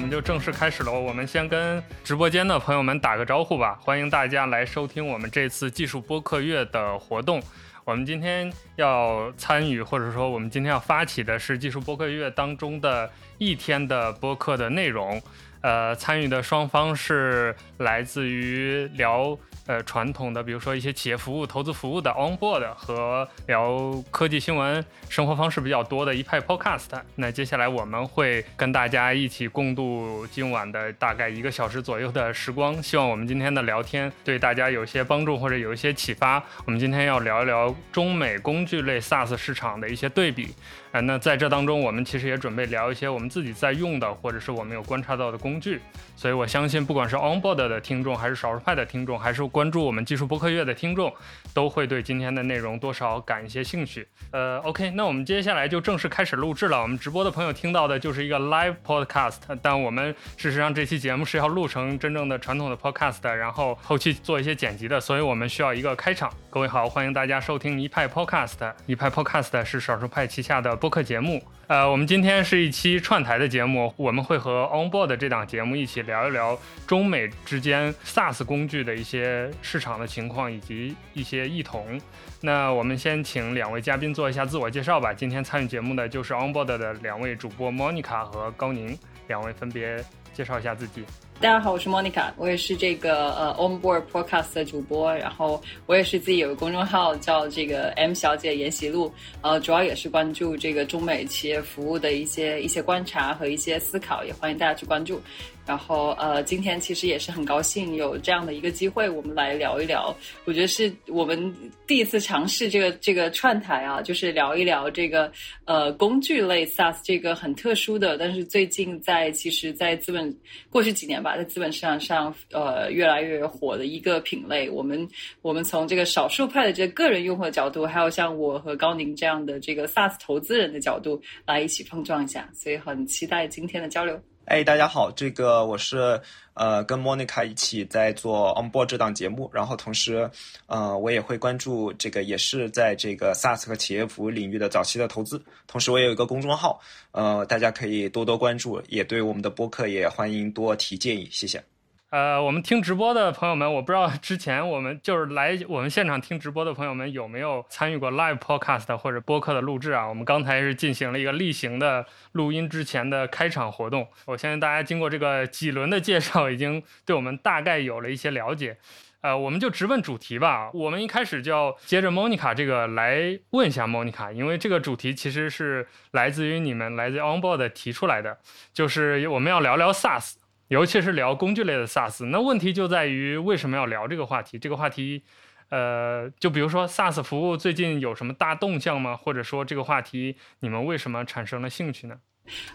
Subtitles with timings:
[0.00, 0.90] 我们就正式开始了。
[0.90, 7.42] 我们先跟直播间的朋友们打个招呼吧，欢迎大家来收听我们这次技术播客月的活动。
[7.84, 15.20] 我们今天要参与，或者说我们今天要发起的是技术播客月当中的一天的播客的内容。
[15.60, 19.36] 呃，参与的双方是来自于聊。
[19.70, 27.00] 呃，传统的比如说一些企业服务、投资服务的 Onboard 和聊科技新闻、生活方式比较多的一派 Podcast。
[27.14, 32.82] 那接下来我们会跟大家一起共度今晚的大概一个小时左右的时光。
[32.82, 36.42] 希望我们今天的聊天对大家有些帮助或者有一些启发。
[36.64, 40.52] 我们今天要聊一聊中美工具类 SaaS 市场的一些对比。
[40.92, 45.80] 呃，那在这当中，我们其实也准备聊一些我们自己在用的，或者是我们有观察到的工具。
[46.16, 51.14] 所以我相信，不管是 Onboard 的听众，还是少数派的听众，还是关注我们技术播客月的听众，
[51.54, 54.06] 都会对今天的内容多少感一些兴趣。
[54.32, 56.82] 呃，OK，那我们接下来就正式开始录制了。
[56.82, 66.28] 我们直播的朋友听到的就是一个 live podcast，但我们事实上这期节目是要录成真正的传统的 podcast，然后后期做一些剪辑的，所以我们需要一个开场。
[66.50, 68.72] 各位好，欢迎大家收听一派 podcast。
[68.86, 70.79] 一派 podcast 是少数派旗下的。
[70.80, 82.00] 播客节目，呃，我们今天是一期串台的节目，我们会和 Onboard 这档节目一起聊一聊中美之间 SaaS 工具的一些市场的情况以及一些异同。
[82.40, 85.12] 那我们先请两位嘉宾做一下自我介绍吧。
[85.12, 91.04] 今天参与节目的就是 Onboard 的两位主播 Monica 和高宁，两位分别介绍一下自己。
[91.40, 99.10] 大家好，我是 Monica，我也是这个呃 Onboard Podcast 的主播，然后我也是自己有个公众号叫这个 M 小姐研习录，
[99.40, 105.18] 呃，主要也是关注这个中美企业服务的一些一些观察和一些思考，也欢迎大家去关注。
[105.66, 110.14] 然后呃，今天其实也是很高兴有这样的一个机会，我们来聊一聊。
[110.44, 111.54] 我觉得是我们
[111.86, 115.30] 第一次尝试这个这个串台啊，就是聊一聊这个
[115.64, 120.36] 呃工具类 SaaS 这个很特殊的，但是最近在其实，在资本
[120.70, 124.68] 过去几年吧，在资本市场上呃越来越火的一个品类。
[124.68, 125.08] 我们
[125.42, 134.20] 我们从这个少数派的这个个人用户的角度，还有像我和高宁这样的这个 SaaS 投资人的角度来一起碰撞一下，所以很期待今天的交流。
[134.50, 136.20] 哎，大家好，这个我是
[136.54, 140.28] 呃跟 Monica 一起在做 Onboard 这档节目，然后同时，
[140.66, 146.80] 呃我也会关注这个也是在这个 SaaS 和企业服务领域的早期的投资，同时我也有一个公众号，
[147.12, 151.62] 呃大家可以多多关注，也对我们的播客也欢迎多提建议，谢谢。
[152.10, 160.08] 呃，我们听直播的朋友们，我不知道之前我们就是来我们现场听直播的朋友们有没有参与过 live podcast 或者播客的录制啊？
[160.08, 164.08] 我们刚才是进行了一个例行的录音之前的开场活动。
[164.26, 168.76] 我相信大家经过这个几轮的介绍，已经对我们大概有了一些了解。
[169.20, 170.68] 呃，我们就直问主题吧。
[170.74, 178.36] 我们一开始就要接着 Monica 这个来问一下 Monica，因为这个主题其实是来自于你们来自 Onboard 提出来的，
[178.72, 180.39] 就是我们要聊聊 SaaS。
[180.70, 184.56] 尤其是聊工具类的 SaaS，那问题就在于为什么要聊这个话题？
[184.56, 185.24] 这个话题，
[185.68, 189.16] 呃，就比如说 SaaS 服务最近有什么大动向吗？
[189.16, 192.20] 或者说这个话题你们为什么产生了兴趣呢？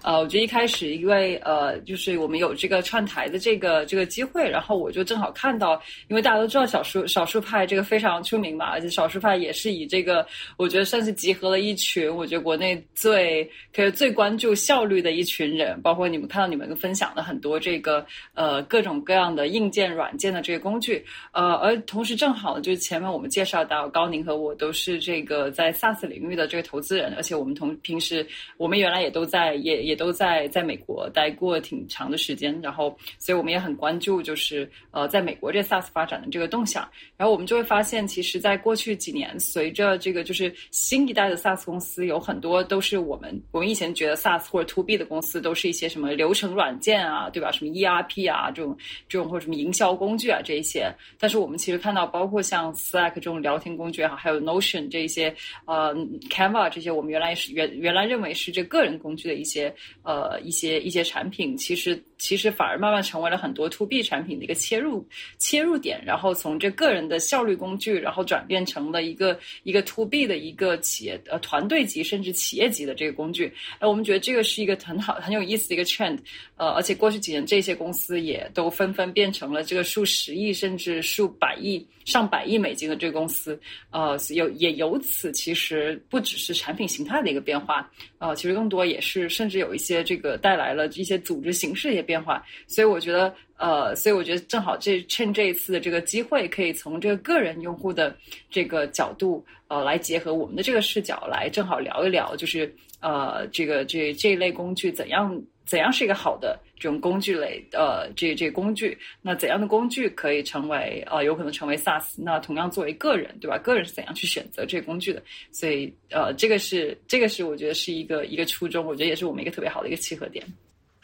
[0.04, 10.26] 呃，我觉得一开始因为呃，就是我们有这个串台的这个这个机会，然后我就正好看到，因为大家都知道少数少数派这个非常出名嘛，而且少数派也是以这个，
[10.58, 28.26] 我觉得算是集合了一群，我觉得国内最可以最关注效率的一群人，包括你们看到你们分享的很多这个呃各种各样的硬件软件的这个工具，呃，而同时正好就是前面我们介绍到高宁和我都是这个在 SaaS 领域的这个投资人，而且我们同平时
[28.58, 29.56] 我们原来也都在。
[29.66, 36.88] 也也都在在美国待过挺长的时间，然后，所以我们也很关注，就是呃，在美国这 SaaS 发展的这个动向。
[37.18, 47.52] 然后我们就会发现，其实，在过去几年，随着这个就是新一代的 SaaS 公司，有很多都是我们我们以前觉得 SaaS 或者 To B 的公司，都是一些什么流程软件啊，对吧？
[47.52, 48.78] 什么 ERP 啊，这种
[49.10, 50.94] 这种或者什么营销工具啊，这一些。
[51.18, 55.34] 但是我们其实看到，包括像 Slack 这种聊天工具也好，还有 Notion 这一些，
[55.66, 55.96] 呃
[56.30, 59.56] ，Canva 这些，我们原来是原原来认为是这个人工具的一些。
[59.56, 65.08] 些呃一些一些产品，其实其实反而慢慢成为了很多 to B 产品的一个切入
[65.38, 73.50] 切入点，然后从这个人的效率工具，然后转变成了一个一个 to B 的一个企业呃团队级甚至企业级的这个工具。
[73.80, 76.20] 哎，我们觉得这个是一个很好很有意思的一个 trend，
[76.58, 81.88] 呃，而且过去几年这些公司也都纷纷变成了这个数十亿甚至数百亿。
[82.06, 83.60] 上百亿美金的这个公司，
[83.90, 92.42] 呃，有也由此其实不只是产品形态的一个变化，呃，其实更多也是甚至有一些这个带来了一些组织形式的一些变化。
[92.68, 98.16] 所以我觉得，呃，所以我觉得正好这趁这一次的这个机会，可以从这个个人用户的
[98.50, 105.42] 这个角度，呃，来结合我们的这个视角，来正好聊一聊，就是呃，这个这这一类工具怎样。
[105.66, 108.98] 怎样是一个好的这种工具类呃这这工具？
[109.22, 112.04] 那怎样的工具可以成为呃有可能成为 SaaS？
[112.18, 113.58] 那同样作为个人对吧？
[113.58, 115.22] 个人是怎样去选择这个工具的？
[115.52, 120.46] 所以呃这个是这个是我觉得是一个一个初衷，我觉得也是我们一个特别好的一个契合点。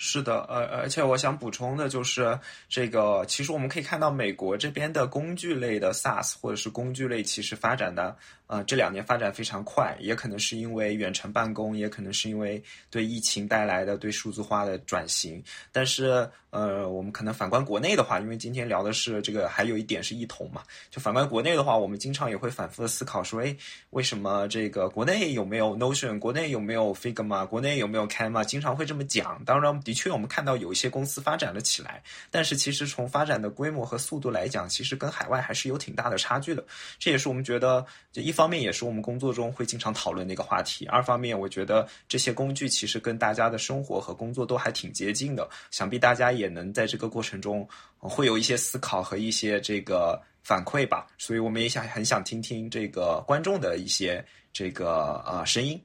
[0.03, 2.35] 是的，呃，而且我想补充的就是，
[2.67, 8.17] 这个其实我们可以看到美国这边的工具类的 SaaS 或者是工具类，其实发展的。
[8.51, 15.41] 呃，这两年发展非常快，也可能是因为远程办公，也可能是因为对疫情带来的对数字化的转型。
[15.71, 20.63] 但是，呃，我们可能反观国内的话，因为今天聊的是这个，还有一点是异同嘛。
[20.89, 23.55] 就反观国内的话，我们经常也会反复的思考说，哎，
[23.91, 28.43] 为什么这个国内有没有 Notion，国内有没有 Figma，国内有没有 Canva？
[28.43, 29.41] 经常会这么讲。
[29.45, 36.61] 当然，的确我们看到有一些公司发展了起来，但是其实从发展的规模和速度来讲，其实跟海外还是有挺大的差距的。
[36.99, 38.40] 这也是我们觉得，就一方。
[38.41, 40.83] 方面也是我们工作中会经常讨论的一个话题。
[40.87, 51.05] 二方面，我觉得这些工具其实跟大家的生活和工作都还挺接近的，想必大家也能在这个过程中会有一些思考和一些这个反馈吧。
[51.19, 55.79] 所以我们也想很想听听这个观众的一些这个呃声音。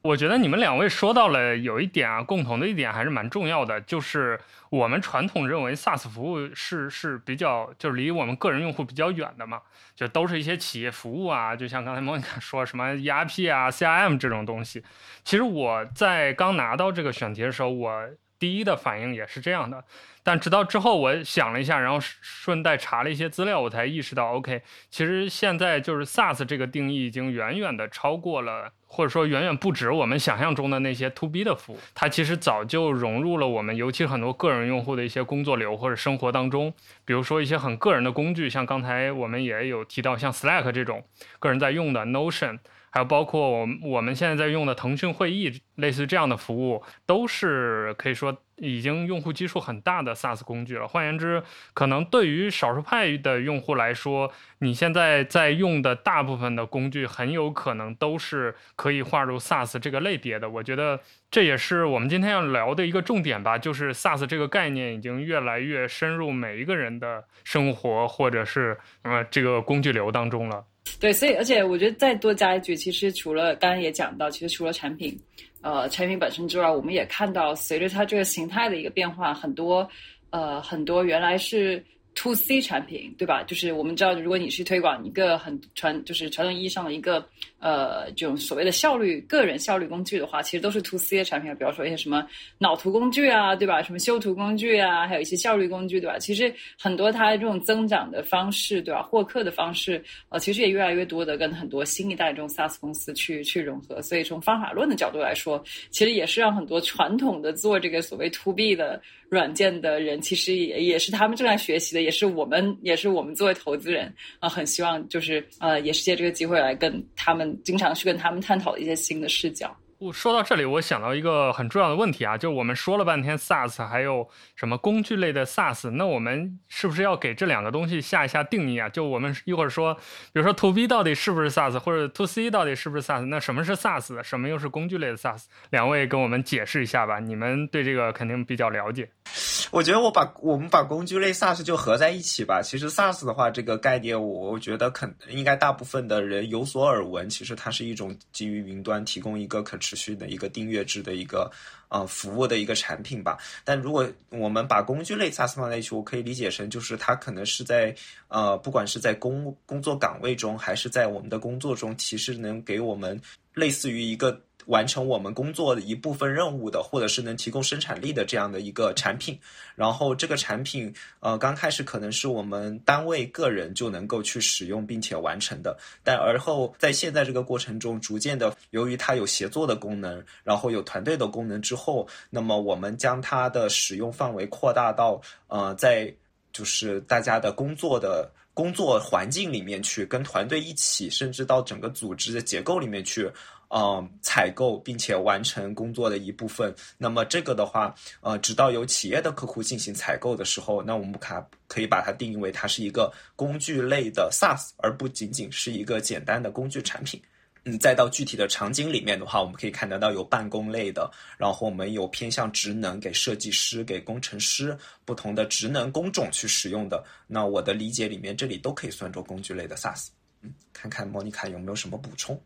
[0.00, 4.38] 我觉得你们两位说到了有一点啊，共同的一点还是蛮重要的，就是
[4.70, 9.60] 我们传统认为 SaaS 服务是是比较就是离我们个人用户比较远的嘛，
[9.96, 14.84] 就都是一些企业服务啊，就像刚才 莫妮卡说什么 ERP 啊、CRM 这种东西。
[15.24, 19.82] 其实我在刚拿到这个选题的时候，我第一的反应也是这样的。
[20.22, 36.74] 但直到之后，我想了一下，然后顺带查了一些资料，我才意识到，OK，其实现在就是 SaaS 这个定义已经远远的超过了，或者说远远不止我们想象中的那些 To B 的服务，它其实早就融入了我们，尤其很多个人用户的一些工作流或者生活当中。
[37.06, 41.02] 比如说一些很个人的工具，像刚才我们也有提到，像 Slack 这种
[41.38, 42.58] 个人在用的 Notion，
[42.90, 48.36] 还有包括我们我们现在在用的腾讯会议，类似这样的服务，都是可以说。
[48.60, 50.88] 已经用户基数很大的 SaaS 工具了。
[50.88, 51.40] 换言之，
[51.74, 60.50] 可能对于少数派的用户来说，你现在在用的大部分的工具，很有可能都是可以划入 SaaS 这个类别的。
[60.50, 60.98] 我觉得
[61.30, 70.64] 这也是我们今天要聊的一个重点吧，就是 SaaS 这个概念已经越来越深入每一个人的生活，或者是呃这个工具流当中了。
[71.00, 75.18] 对，所以而且我觉得再多加一句，其实除了刚刚也讲到，其实除了产品。
[75.60, 79.88] 呃，产品本身之外，我们也看到，随着它这个形态的一个变化，很多，
[80.30, 81.84] 呃，很多原来是。
[82.14, 83.44] to C 产品，对吧？
[83.44, 87.24] 就是我们知道，如果你是推广一个很传，就是传统意义上的一个
[87.60, 91.54] 呃这种所谓的效率个人效率工具的话，其实都是 to C 的产品。
[91.56, 92.26] 比方说一些什么
[92.58, 93.82] 脑图工具啊，对吧？
[93.82, 96.18] 什么修图工具啊，还有一些效率工具，对吧？
[96.18, 99.02] 其实很多它这种增长的方式，对吧？
[99.02, 104.00] 获客的方式，呃，其实也越来越多的跟很多新一代这种 SaaS 公司去去融合。
[104.02, 109.00] 所以从方法论的角度来说，其实也是让很多传统的做这个所谓 to B 的。
[109.30, 119.76] 软件的人其实也也是他们正在学习的，也是我们也是我们作为投资人啊，很希望就是呃，也是借这个机会来跟他们经常去跟他们探讨一些新的视角。
[119.98, 128.88] 我说到这里，我想到一个很重要的问题啊，就我们说了半天 SaaS，还有什么工具类的 SaaS，那我们是不是要给这两个东西下一下定义啊？
[128.88, 129.92] 就我们一会儿说，
[130.32, 133.24] 比如说 To B 到底是不是 SaaS，或者 To C 到底是不是 SaaS？
[133.26, 134.22] 那什么是 SaaS？
[134.22, 135.46] 什么又是工具类的 SaaS？
[135.70, 139.10] 两位跟我们解释一下吧，你们对这个肯定比较了解。
[139.70, 142.62] 我觉得我把我们把工具类 SaaS 就合在一起吧。
[142.62, 147.28] 其实 SaaS 的话，这个概念我觉得肯应该大部分的人有所耳闻。
[147.28, 151.50] 其实它是一种基于云端提供一个可持续的一个订阅制的一个
[151.88, 153.36] 呃服务的一个产品吧。
[153.64, 157.94] 但如果我们把工具类 SaaS 放在一起，我可以理解成就是它可能是在
[158.28, 163.20] 呃不管是在工工作岗位中，还是在我们的工作中，其实能给我们
[163.54, 164.40] 类似于一个。
[164.68, 169.38] 完成我们工作的一部分任务的，或者是能提供生产力的这样的一个产品，
[169.74, 186.12] 然后这个产品，呃，刚开始可能是我们单位个人就能够去使用并且完成的，但而后在现在这个过程中，逐渐的，由于它有协作的功能，然后有团队的功能之后，那么我们将它的使用范围扩大到，呃，在
[186.52, 193.30] 就是大家的工作的工作环境里面去，跟团队一起，甚至到整个组织的结构里面去。
[193.70, 196.74] 嗯，采购并且完成工作的一部分。
[196.96, 207.20] 那么这个的话，呃，直到有企业的客户进行采购的时候，那我们可可以把它定义为它是一个工具类的 SaaS，而不仅仅是一个简单的工具产品。
[207.70, 217.04] 嗯，再到具体的场景里面的话，我们可以看得到有办公类的，然后我们有偏向职能给设计师、给工程师不同的职能工种去使用的。
[217.26, 220.08] 那我的理解里面，这里都可以算作工具类的 SaaS。
[220.40, 222.40] 嗯，看看莫妮卡有没有什么补充。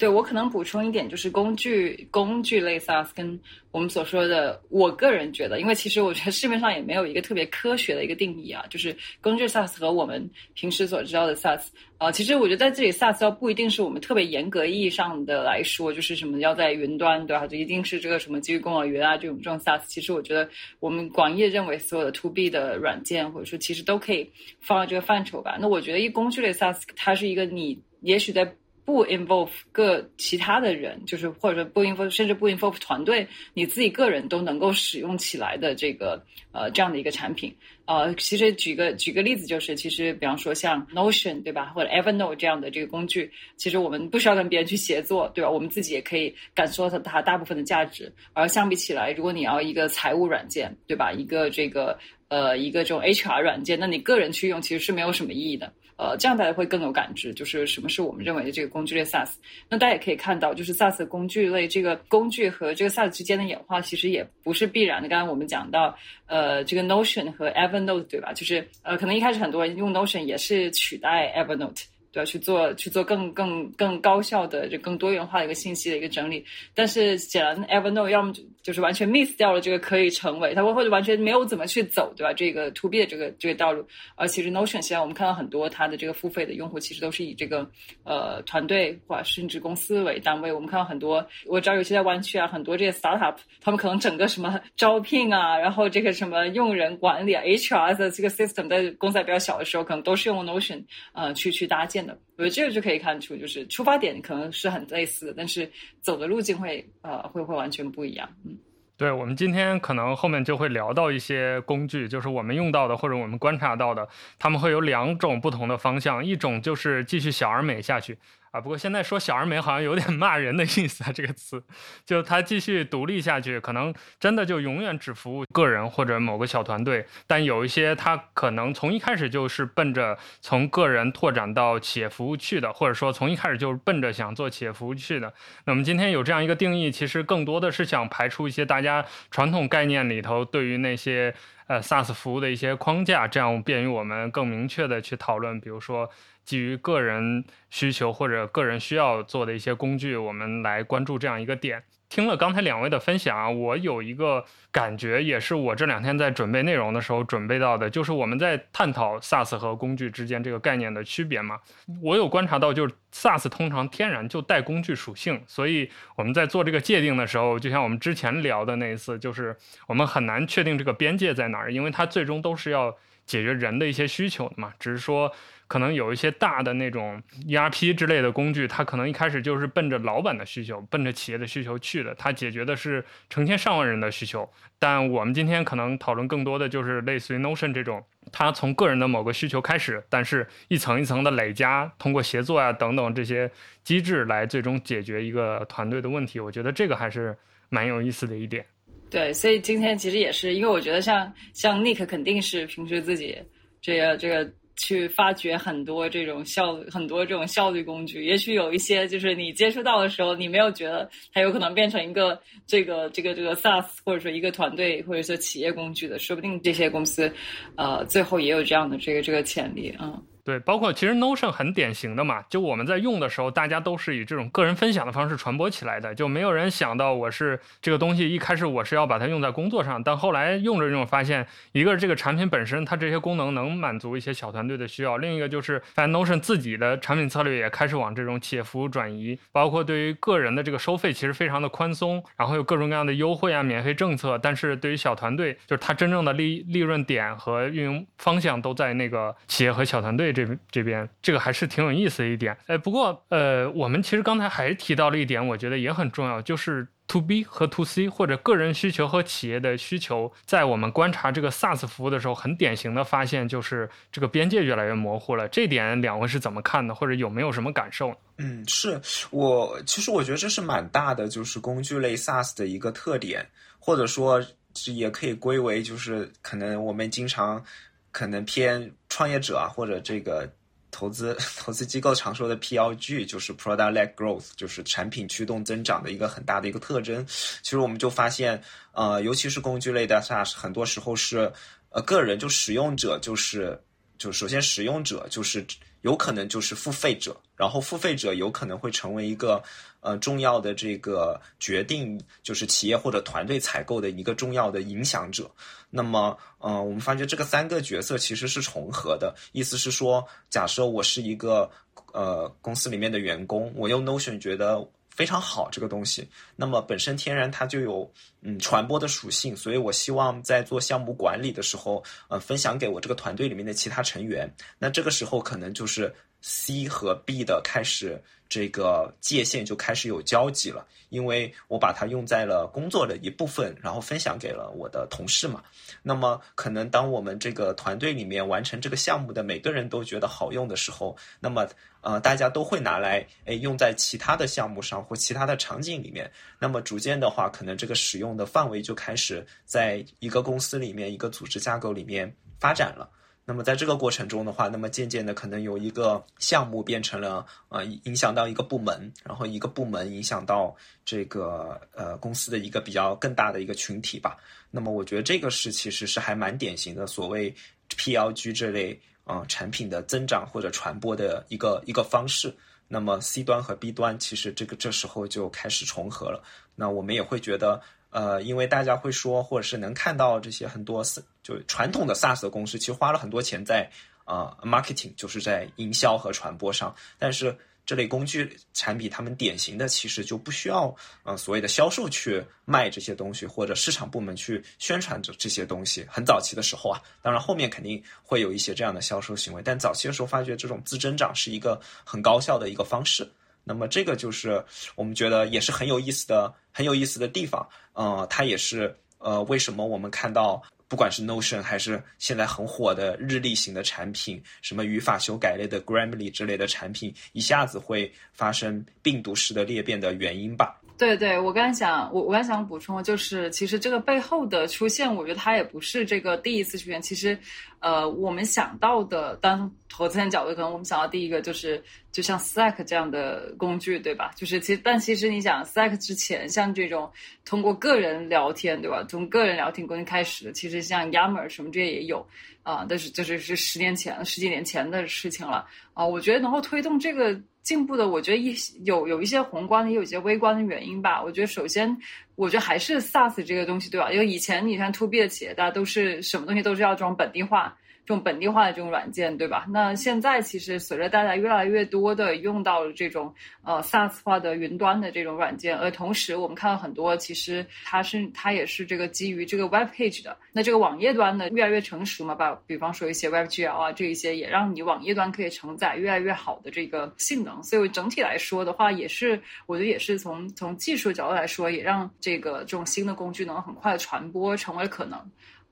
[0.00, 3.38] 对我可能补充一点，就是工具工具类 SaaS 跟
[3.70, 11.66] 我们所说的，我个人觉得，因为其实我觉得市面上也没有一个特别科学的一个定义啊，就是工具 SaaS 和我们平时所知道的 SaaS
[11.98, 17.46] 啊，其实我觉得在这里 SaaS 要不一定是我们特别严格意义上的来说，就是什么要在云端对吧？
[17.46, 20.48] 就一定是这个什么基于公有云啊这种这种 SaaS，其实我觉得
[20.80, 24.30] 我们广义认为所有的 To B 的软件或者说其实都可以
[24.60, 25.58] 放到这个范畴吧。
[25.60, 28.50] 那我觉得一工具类 SaaS 它是一个你也许在
[28.90, 36.20] 不 involve 各其他的人，就是或者说不 involve 甚至不 involve 团队，你自己个人都能够使用起来的这个
[36.50, 37.54] 呃这样的一个产品。
[37.84, 45.48] 呃，其实举个举个例子，就是其实比方说像 Notion 对吧，或者 Evernote 这样的这个工具，其实我们不需要跟别人去协作，对吧？
[45.48, 48.12] 我们自己也可以感受到它大部分的价值。
[48.32, 51.12] 而相比起来，如果你要一个财务软件，对吧？
[51.12, 51.96] 一个这个
[52.28, 55.72] 呃一个这种 HR 软件，那你个人去用其实是没有什么意义的。
[56.00, 59.32] 呃，这样大家会更有感知，就是什么是我们认为的这个工具类 SaaS。
[59.68, 65.10] 那大家也可以看到，就是 SaaS 工具类这个工具和这个 SaaS 之间的演化，其实也不是必然的。
[65.10, 65.94] 刚刚我们讲到，
[66.26, 68.32] 呃，这个 Notion 和 Evernote 对吧？
[68.32, 71.84] 就是呃，可能一开始很多人用 Notion 也是取代 Evernote。
[72.12, 76.44] 对，去做去做更更更高效的、就更多元化的一个信息的一个整理。
[76.74, 82.32] 但是显然，Evernote 要么就就是完全 miss 掉了这个可以成为，它或者完全没有怎么去走，对吧？
[82.32, 83.86] 这个 To B 的这个这个道路。
[84.16, 87.70] 而其实 Notion 现在我们看到很多它的这个付费的用户，其实都是以这个
[88.02, 90.52] 呃团队或甚至公司为单位。
[90.52, 101.99] 我们看到很多，我知道有些在湾区啊，很多这些 startup，他们可能整个什么招聘啊，然后这个什么用人管理啊，HR 的这个 system，在公司还比较小的时候，可能都是用 Notion 呃去去搭建。
[102.36, 108.28] 我觉得这个就可以看出，就是出发点可能是很类似的，但是走的路径会呃会会完全不一样。
[108.44, 108.56] 嗯，
[108.96, 114.06] 对，我们今天可能后面就会聊到一些工具，就是我们用到的或者我们观察到的，
[114.38, 118.16] 他们会有两种不同的方向，一种就是继续小而美下去。
[118.50, 121.62] 啊，不过现在说小而美好像有点骂人的意思啊，这个词，
[122.04, 127.06] 就它继续独立下去，可能真的就永远只服务个人或者某个小团队。
[127.28, 135.32] 但有一些它可能从一开始就是奔着从个人拓展到企业服务去的，或者说从一开始就是奔着想做企业服务去的。
[135.64, 141.32] 那我们今天有这样一个定义，其实更多的是想排除一些大家传统概念里头对于那些
[141.68, 146.10] 呃 SaaS 服务的一些框架，这样便于我们更明确的去讨论，比如说。
[146.50, 151.80] 基于个人需求或者个人需要做的一些工具，我们来关注这样一个点。
[152.08, 161.60] 听了刚才两位的分享啊，我有一个感觉，也是我这两天在准备内容的时候准备到的，就是我们在探讨 SaaS 和工具之间这个概念的区别嘛。
[162.02, 172.92] 我有观察到，就是 SaaS 通常天然就带工具属性，所以我们在做这个界定的时候，就像我们之前聊的那一次，就是我们很难确定这个边界在哪儿，因为它最终都是要
[173.30, 175.32] 解决人的一些需求的嘛，只是说。
[175.70, 184.50] 可能有一些大的那种 ERP 之类的工具，它可能一开始就是奔着老板的需求、奔着企业的需求去的，它解决的是成千上万人的需求。
[184.80, 193.48] 但我们今天可能讨论更多的就是类似于 Notion 这种，它从个人的某个需求开始，但是一层一层的累加，通过协作啊等等这些
[193.84, 196.40] 机制来最终解决一个团队的问题。
[196.40, 198.66] 我觉得这个还是蛮有意思的一点。
[199.10, 203.36] 对，所以今天其实也是因为我觉得像像 Nick 肯定是平时自己
[203.82, 204.50] 这个这个。
[204.76, 217.30] 去发掘很多这种效很多这种效率工具，也许有一些就是你接触到的时候，你没有觉得它有可能变成一个这个这个这个 SaaS 或者说一个团队或者说企业工具的，说不定这些公司，
[217.76, 220.22] 呃，最后也有这样的这个这个潜力嗯。
[220.44, 251.08] 对，包括其实 Notion 很典型的嘛，就我们在用的时候，大家都是以这种个人分享的方式传播起来的，就没有人想到我是这个东西一开始我是要把它用在工作上，但后来用着用着发现，一个是这个产品本身它这些功能能满足一些小团队的需要，另一个就是发现 Notion 自己的产品策略也开始往这种企业服务转移，包括对于个人的这个收费其实非常的宽松，然后有各种各样的优惠啊、免费政策，但是对于小团队，就是它真正的利利润点和运营方向都在那个企业和小团队这这边。
[251.22, 265.46] 这个还是挺有意思的一点，哎，不过呃，我们其实刚才还提到了一点，我觉得也很重要，就是 to B 和 to C 或者个人需求和企业的需求，在我们观察这个 SaaS 服务的时候，很典型的发现就是这个边界越来越模糊了。
[265.48, 268.14] 这点两位是怎么看的，或者有没有什么感受？
[268.38, 273.46] 嗯，是我其实我觉得这是蛮大的，就是工具类 SaaS 的一个特点，
[273.78, 274.42] 或者说
[274.86, 277.62] 也可以归为就是可能我们经常
[278.10, 280.50] 可能偏创业者啊，或者这个。
[280.92, 287.24] 投资 投资机构常说的 PLG 就是 Product Led Growth，就是产品驱动增长的一个很大的一个特征。
[287.28, 291.50] 其实我们就发现，呃，尤其是工具类的 SaaS，很多时候是
[291.90, 293.80] 呃个人就使用者就是
[294.18, 295.64] 就首先使用者就是
[296.00, 299.62] 有可能就是付费者，然后付费者有可能会成为一个
[300.00, 305.50] 呃重要的这个决定，就是企业或者团队采购的一个重要的影响者。
[305.90, 311.70] 那么，呃，我们发觉这个三个角色其实是重合的，意思是说，假设我是一个
[312.12, 314.88] 呃公司里面的员工，我用 Notion 觉得。
[315.10, 316.26] 非常好，这个东西，
[316.56, 324.50] 那么本身天然它就有嗯传播的属性，所以我希望在做项目管理的时候，呃，分享给我这个团队里面的其他成员。
[324.78, 335.62] 那这个时候可能就是 C 和 B 的开始，这个界限就开始有交集了，因为我把它用在了工作的一部分，然后分享给了我的同事嘛。
[336.02, 341.66] 那么可能当我们这个团队里面完成这个项目的每个人都觉得好用的时候，那么。
[342.02, 346.32] 呃，大家都会拿来诶用在其他的项目上或其他的场景里面。
[346.58, 353.06] 那么逐渐的话，可能这个使用的范围就开始在一个公司里面、一个组织架构里面发展了。
[353.50, 360.72] 那么在这个过程中的话，那么渐渐的可能有一个项目变成了呃影响到一个部门，然后一个部门影响到
[361.04, 364.36] 这个呃公司的一个比较更大的一个群体吧。
[364.70, 367.52] 那么我觉得这个是其实是还蛮典型的所谓
[367.88, 369.00] PLG 这类。
[369.24, 372.52] 啊，产品的增长或者传播的一个一个方式。
[372.88, 376.42] 那么 C 端和 B 端其实这个这时候就开始重合了。
[376.74, 381.02] 那我们也会觉得，呃，因为大家会说，或者是能看到这些很多
[381.42, 383.90] 就传统的 SaaS 的公司，其实花了很多钱在
[384.24, 387.56] 啊 marketing，就是在营销和传播上，但是。
[387.86, 396.06] 这类工具产品，他们典型的其实就不需要，呃，所谓的销售去卖这些东西，或者市场部门去宣传这这些东西。
[396.08, 403.28] 很早期的时候啊，当然后面肯定会有一些这样的销售行为，但早期的时候发觉这种自增长是一个很高效的一个方式。
[403.64, 404.64] 那么这个就是
[404.94, 407.68] 我们觉得也是很有意思的、很有意思的地方。
[407.92, 410.62] 呃，它也是呃，为什么我们看到。
[410.90, 420.79] 不管是 Notion 还是现在很火的日历型的产品，什么语法修改类的 Grammarly 之类的产品，一下子会发生病毒式的裂变的原因吧？
[421.00, 427.00] 对对，我刚想，我我刚想补充，就是其实这个背后的出现，我觉得它也不是这个第一次出现。
[427.00, 427.38] 其实，
[427.78, 431.82] 呃，我们想到的，当投资人角度，可能我们想到第一个就是，
[432.12, 434.30] 就像 Slack 这样的工具，对吧？
[434.36, 437.10] 就是其实，但其实你想，Slack 之前像这种
[437.46, 439.02] 通过个人聊天，对吧？
[439.08, 442.26] 从个人聊天工具开始的，其实像 Yammer 什么这些也有。
[442.62, 446.04] 啊，但是就是是十年前、十几年前的事情了啊！
[446.04, 451.22] 我觉得能够推动这个进步的，我觉得一有有一些宏观的，也有一些微观的原因吧。
[451.22, 451.96] 我觉得首先，
[452.34, 454.10] 我觉得还是 SaaS 这个东西，对吧？
[454.10, 457.76] 因为以前你看 To B 的企业，大家都是什么东西都是要装本地化。
[458.10, 459.66] 用本地化的这种软件，对吧？
[459.70, 470.36] 那现在其实随着大家越来越多的用到了这种呃 SaaS 化的云端的这种软件，而同时我们看到很多其实它是它也是这个基于这个 Web Page 的。
[470.52, 477.62] 那这个网页端呢越来越成熟嘛，把比方说一些 WebGL 啊这一些也让你网页端可以承载越来越好的这个性能。
[477.62, 485.16] 所以整体来说的话，也是我觉得也是从从技术角度来说，也让这个这种新的工具能很快的传播成为可能。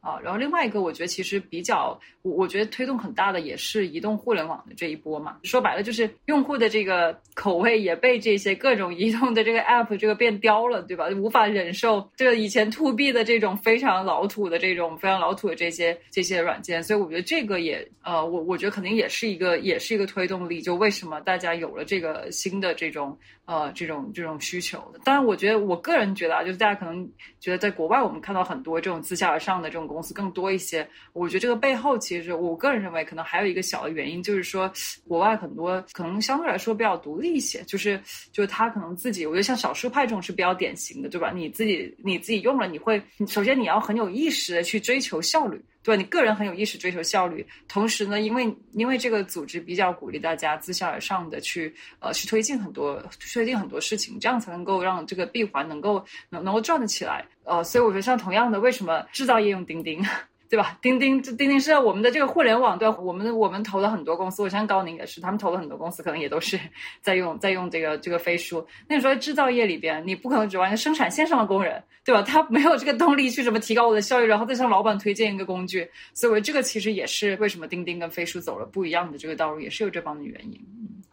[0.01, 1.98] 啊，然后另外一个，我觉得其实比较，
[2.37, 5.37] 我觉得推动很大的也是移动互联网的这一波嘛。
[5.43, 11.09] 说白了就是用户的这个口味也被这些各种移动的这个 app 这个变刁了，对吧？
[11.17, 20.61] 无法忍受这个以前 to B 的这种非常老土的这种非常老土的这些这些软件，所以我觉得这个也呃，我我觉得肯定也是一个也是一个推动力。
[20.61, 24.81] 就为什么大家有了这个新的这种呃这种这种需求？
[25.03, 27.09] 当然，我觉得我个人觉得啊，就是大家可能
[27.41, 29.88] 觉得在国外我们看到很多这种自下而上的这种。
[29.88, 34.70] 公司更多一些，我觉得这个背后其实就是我个人认为可能还有一个小的原因，就是说
[35.07, 38.00] 国外很多可能相对来说比较独立一些，就是
[38.33, 41.31] 就是他可能自己，我觉得像少数派这种是比较典型的，对吧？
[41.35, 45.61] 你自己你自己用了，你会首先你要很有意识的去追求效率。
[45.81, 53.02] 对你个人很有意识追求效率，同时呢，因为因为这个组织比较鼓励大家自下而上的去呃去推进很多
[53.33, 57.24] 推进很多事情，这样才能够让这个闭环能够能能够转得起来。
[57.44, 60.04] 呃，所以我觉得像同样的，为什么制造业用钉钉？
[60.49, 60.79] 对吧？
[60.81, 66.59] 钉钉，钉钉是我们的这个互联网，对我们我们投了很多公司，我相信高宁也是，他们投了很多公司，可能也都是
[67.03, 68.67] 在用在用这个这个飞书。
[68.89, 72.23] 那你说制造业里边，你不可能指望生产线上的工人，对吧？
[72.23, 75.89] 他没有这个动力去什么提高我的效率，然后再向老板推荐一个工具。
[76.15, 80.59] 所以这个其实也是为什么钉钉跟飞书走了不一样的这个道路，也是有这方面的原因。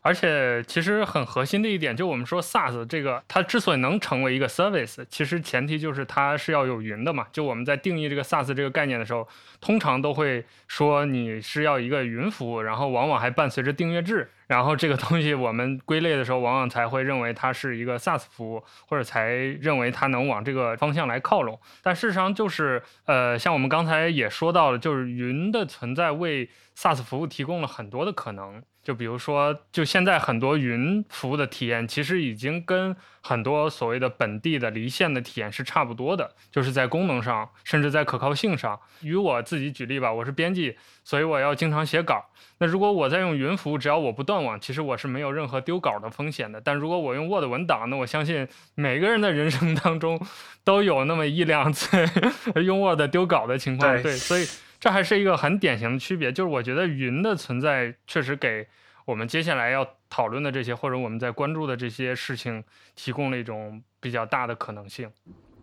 [0.05, 7.25] 而且其实很核心的一点，就我们说 SaaS 这个，它之所以能成为一个 service，其实前提就是它是要有云的嘛。
[7.31, 9.27] 就我们在定义这个 SaaS 这个概念的时候，
[9.59, 21.59] 通常都会说你是要一个云服务，然后往往还伴随着订阅制，然后这个东西我们归类的时候，往往才会认为它是一个 SaaS 服务，或者才认为它能往这个方向来靠拢。
[21.81, 28.61] 但事实上就是，呃，像我们刚才也说到了，就是云的存在为 SaaS 服务提供了很多的可能。
[28.85, 38.79] 就比如说，就现在很多云服务的体验，其实已经跟很多所谓的本地的离线的体验是差不多的，就是在功能上，甚至在可靠性上。
[39.01, 42.23] 与我自己举例吧，我是编辑，所以我要经常写稿。
[42.59, 46.61] 那如果我在用云服务，只要我不断网，其实我是没有任何丢稿的风险的。
[46.61, 50.23] 但如果我用 Word 文档，那我相信每个人的人生当中
[50.63, 51.97] 都有那么一两次
[52.63, 53.99] 用 Word 丢稿的情况。
[54.03, 54.45] 对，所以。
[54.85, 58.67] 这还是一个很典型的区别，就是我觉得云的存在确实给
[59.03, 62.63] 我们接下来要讨论的这些，或者我们在关注的这些事情，
[62.95, 65.11] 提供了一种比较大的可能性。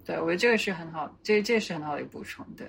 [0.05, 2.45] 对，我觉得这个是很好，这这是很好的一个补充。
[2.57, 2.67] 对，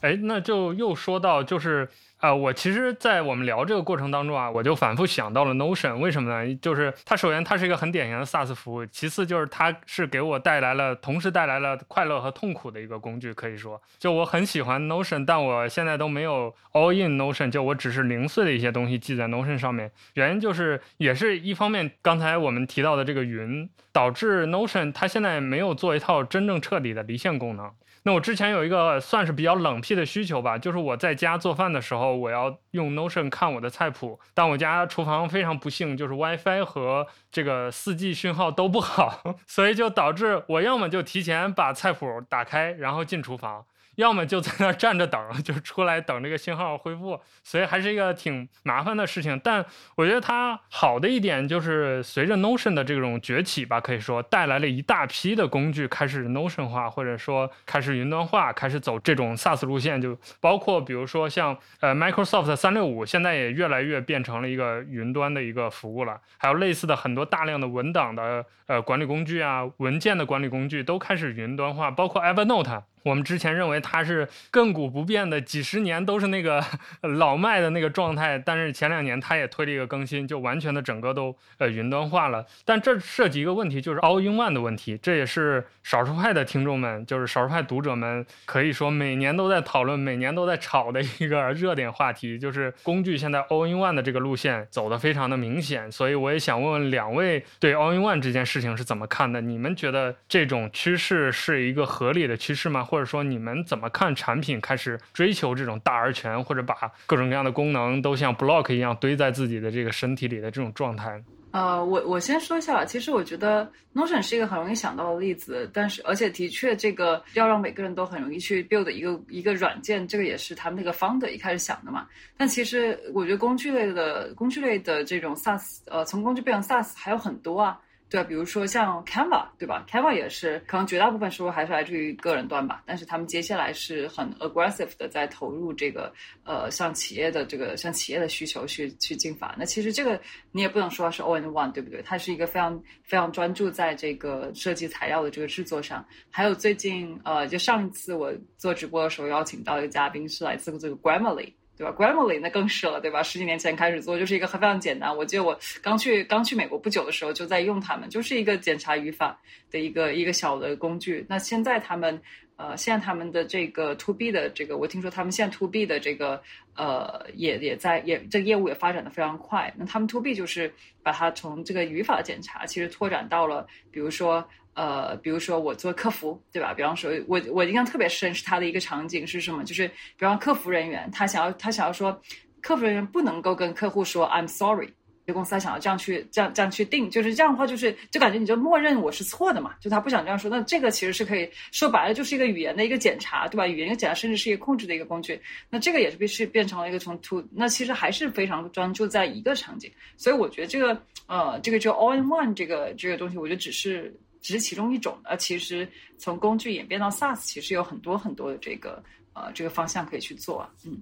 [0.00, 1.88] 哎，那就又说到就是。
[2.24, 6.54] 啊，我其实，在我们聊这个过程当中啊，我就反复想到了 Notion，为什么呢？
[6.54, 13.34] 就是它首先它是一个很典型的 SaaS 服务，其次就是它是给我带来了，同时带来了快乐和痛苦的一个工具。
[13.34, 19.92] 可以说，就我很喜欢 Notion，但我现在都没有 All in Notion，就我只是零碎的一些东西记在 Notion 上面。
[20.14, 27.70] 原因就是，也是一方面，刚才我们提到的这个云，导致 Notion 它现在没有做一套真正彻底的离线功能。
[28.06, 43.64] 那我之前有一个算是比较冷僻的需求吧，就是我在家做饭的时候，我要用 Notion 看我的菜谱，但我家厨房非常不幸，就是 WiFi 和这个 4G 讯号都不好， 所以就导致我要么就提前把菜谱打开，然后进厨房。
[43.96, 49.40] 要么就在那儿站着等，就出来等这个信号恢复，所以还是一个挺麻烦的事情。
[49.42, 60.00] 但我觉得它好的一点就是，随着 Notion 的这种崛起吧，可以说带来了一大批的工具开始 Notion 化，或者说开始云端化，开始走这种 SaaS 路线。
[60.00, 66.20] 就包括比如说像呃 Microsoft 三六五，现在也越来越变成了一个云端的一个服务了。
[66.38, 72.82] 还有类似的很多大量的文档的呃管理工具啊，文件的管理工具都开始云端化，包括 Evernote。
[73.04, 76.64] 我们之前认为它是亘古不变的，几十年都是那个
[77.02, 82.44] 老迈的那个状态，但是前两年它也推了一个更新，就完全的整个都呃云端化了。
[82.64, 95.92] 但这涉及一个问题，就是 All in One 的问题，这也是少数派的听众们，就是少数派读者们可以说每年都在讨论、每年都在炒的一个热点话题，就是工具现在 All in One 的这个路线走的非常的明显。
[95.92, 99.42] 所以我也想问问两位对 All in One 这件事情是怎么看的？
[99.42, 102.82] 你们觉得这种趋势是一个合理的趋势吗？
[102.94, 106.76] 或者说你们怎么看产品开始追求这种大而全，或者把
[107.06, 111.20] 各种各样的功能都像 block 一样堆在自己的这个身体里的这种状态？
[111.50, 122.06] 呃，我我先说一下，其实我觉得 Notion 是一个很容易想到的例子，但是而且的确，这个要让每个人都很容易去 build 一个一个软件，这个也是他们那个 founder 一开始想的嘛。
[122.36, 127.80] 但其实我觉得工具类的工具类的这种 SaaS，呃，从工具变成 SaaS 还有很多啊。
[128.14, 132.80] 对，比如说像 Canva，对吧？Canva 也是，可能绝大部分收入还是来自于个人端吧。
[132.86, 136.12] 但是他们接下来是很 aggressive 的在投入这个，
[136.44, 139.52] 呃，像企业的这个，像企业的需求去去进发。
[139.58, 140.20] 那其实这个
[140.52, 142.00] 你也不能说是 all in one，对不对？
[142.02, 146.06] 它是一个非常非常专注在这个设计材料的这个制作上。
[146.30, 151.52] 还有最近，呃，就上一次我做直播的时候邀请到一个嘉宾是来自这个 Grammarly。
[151.76, 153.22] 对吧？Grammarly 那更是了，对吧？
[153.22, 155.16] 十几年前开始做，就是一个非常简单。
[155.16, 161.26] 我记得我刚去刚去美国不久的时候，就在用它们，就是一个检查语法的一个一个小的工具。
[161.28, 162.22] 那现在他们，
[162.56, 166.42] 呃，现在他们的这个 To B 的这个，我听说他们现在 To B 的这个，
[166.74, 169.72] 呃，也也在也这个业务也发展的非常快。
[169.76, 174.46] 那他们 To B 就是把它从这个语法检查，其实拓展到了，比如说。
[174.76, 176.74] 呃，比如说我做客服，对吧？
[176.74, 179.62] 比方说，我我印象特别深是他的一个场景是什么？
[179.62, 182.20] 就是比方客服人员，他想要他想要说，
[182.60, 184.88] 客服人员不能够跟客户说 I'm sorry，
[185.26, 190.50] 这公司他想要这样去这样这样去定，就是这样的话，就是就感觉你就默认我是错的嘛，就他不想这样说。
[190.50, 193.66] 那这个其实是可以说白了，就是一个语言的一个检查，对吧？
[193.66, 195.40] 语言的检查甚至是一个控制的一个工具。
[195.70, 199.90] 那这个也是必须变成了一个从 to，那其实还是非常专注在一个场景。
[200.16, 204.14] 所以我觉得这个呃，这个就 all in one 这个这个东西，我觉得只是。
[204.44, 211.00] 只是其中一种，呃，其实从工具演变到 SaaS，其实有很多很多的这个呃这个方向可以去做，嗯，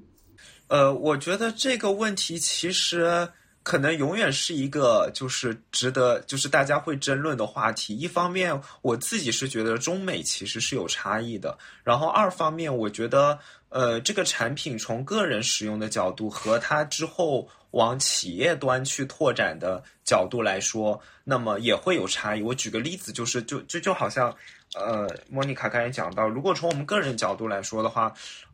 [0.68, 3.28] 呃，我觉得这个问题其实
[3.62, 7.96] 可能永远是一个就是值得就是大家会争论的话题。
[7.96, 17.48] 一方面，我自己是觉得中美其实是有差异的，然后二方面，我觉得呃这个产品从个人使用的角度和它之后。
[17.72, 22.42] 往企业端去拓展的角度来说，那么也会有差异。
[22.42, 24.28] 我举个例子，就是就就就好像，
[24.74, 28.12] 呃，莫妮卡刚才讲到，如果从我们个人角度来说的话，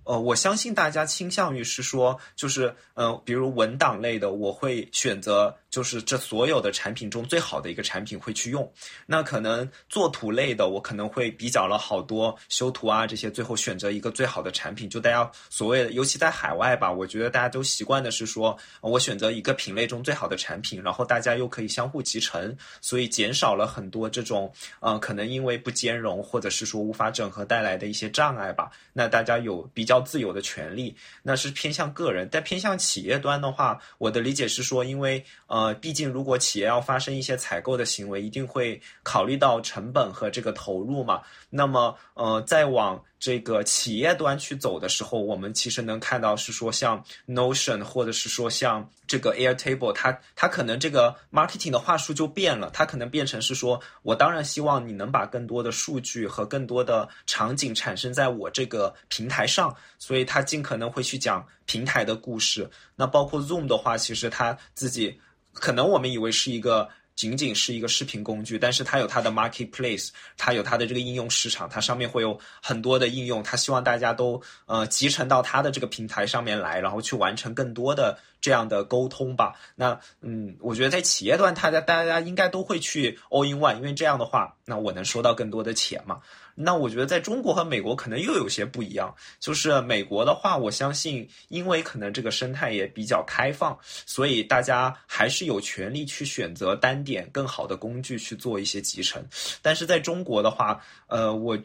[0.08, 8.72] 呃，我相信大家倾向于是说，就是呃，比如文档类的，我会选择就是这所有的产品中最好的一个产品会去用。
[9.04, 14.88] 那可能作图类的，我可能会比较了好多修图啊这些，最后选择一个最好的产品。
[14.88, 28.70] 就大家所谓的，尤其在海外吧，我觉得大家都习惯的是说，我选择一个品类中最好的产品，然后大家又可以相互集成，所以减少了很多这种呃，可能因为不兼容或者是说无法整合带来的一些障碍吧。
[28.94, 29.97] 那大家有比较。
[30.00, 41.22] 自由的权利，那是偏向个人；但偏向企业端的话，我的理解是说，因为呃，毕竟如果企业要发生一些采购的行为，一定会考虑到成本和这个投入嘛。
[41.50, 62.70] 那么呃，再往这个企业端去走的时候，我们其实能看到是说，像 Notion 或者是说像这个 Airtable，它它可能这个 marketing 的话术就变了，它可能变成是说，我当然希望你能把更多的数据和更多的场景产生在我这个平台上，所以它尽可能会去讲平台的故事。
[62.94, 65.20] 那包括 Zoom 的话，其实它自己
[65.52, 66.88] 可能我们以为是一个。
[67.18, 79.56] 仅仅是一个视频工具，但是它有它的 marketplace，它有它的这个应用市场，它上面会有很多的应用，它希望大家都呃集成到它的这个平台上面来，然后去完成更多的这样的沟通吧。
[79.74, 86.20] 那嗯，我觉得在企业端，大家大家应该都会去 all in one，因为这样的话，那我能收到更多的钱嘛。
[86.60, 99.24] 那我觉得在中国和美国可能又有些不一样，就是美国的话，我相信因为可能这个生态也比较开放，所以大家还是有权利去选择单点更好的工具去做一些集成。
[99.62, 101.58] 但是在中国的话，呃，我。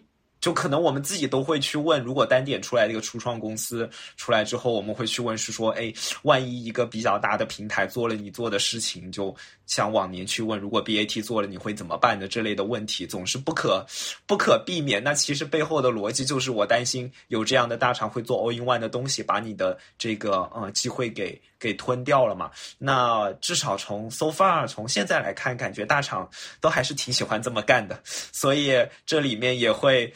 [0.43, 9.33] 就可能我们自己都会去问，如果单点出来一个初创公司出来之后，我们会去问是说，哎，万一一个比较大的平台做了你做的事情，就
[9.67, 13.85] 像往年去问，如果 BAT 做了你会怎么办的这类的问题，总是不可
[14.27, 15.01] 不可避免。
[15.01, 22.51] 那其实背后的逻辑就是我担心有这样的大厂会做 all in one 的东西，把你的这个呃机会给给吞掉了嘛。
[22.77, 28.73] 那至少从 so far 从现在来看，感觉大厂都还是挺喜欢这么干的，所以
[29.05, 30.13] 这里面也会。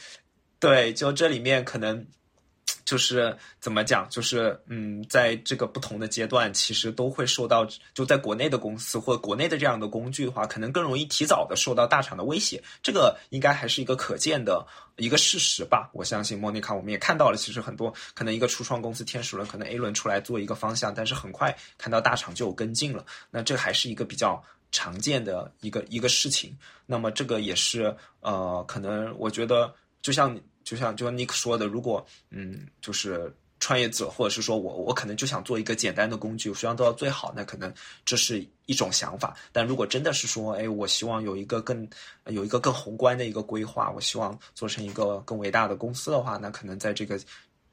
[0.60, 2.04] 对，就这里面可能
[2.86, 12.64] 就是怎么讲，就是嗯，在这个不同的阶段，其实都会受到，就在国内的公司或国内的这样的工具的话，可能更容易提早的受到大厂的威胁。
[12.82, 15.90] 这个应该还是一个可见的一个事实吧。
[15.94, 23.06] 我相信莫妮卡，我们也看到了，其实很多可能一个初创公司天使轮可能 A 轮出来做一个方向，但是很快看到大厂就有跟进了。
[23.30, 26.58] 那这还是一个比较常见的一个一个事情。
[26.86, 29.74] 那么这个也是呃，可能我觉得。
[30.00, 39.34] 就像就像就像尼克说的，如果嗯，就是创业者或者是说我我可能就想做一个简单的工具，我希望做到最好，那可能这是一种想法。
[39.54, 41.88] 但如果真的是说，哎，我希望有一个更
[42.26, 47.18] 有一个更宏观的一个规划，我希望做成一个更伟大的公司的话，那可能在这个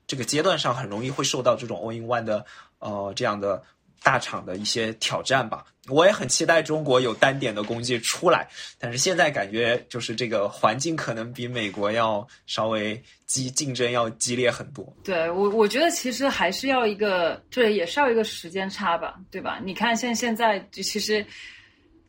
[0.06, 2.46] 这个阶段上很容易会受到这种 all in one 的
[2.78, 3.60] 呃这样的。
[4.04, 8.46] 大厂的一些挑战吧，我也很期待中国有单点的工具出来，
[8.78, 14.94] 但是现在感觉就是这个环境可能比美国要稍微激竞争要激烈很多。
[15.02, 19.58] 对我，我觉得其实还是要一个，对，也是要一个时间差吧，对吧？
[19.64, 21.26] 你看现现在其实。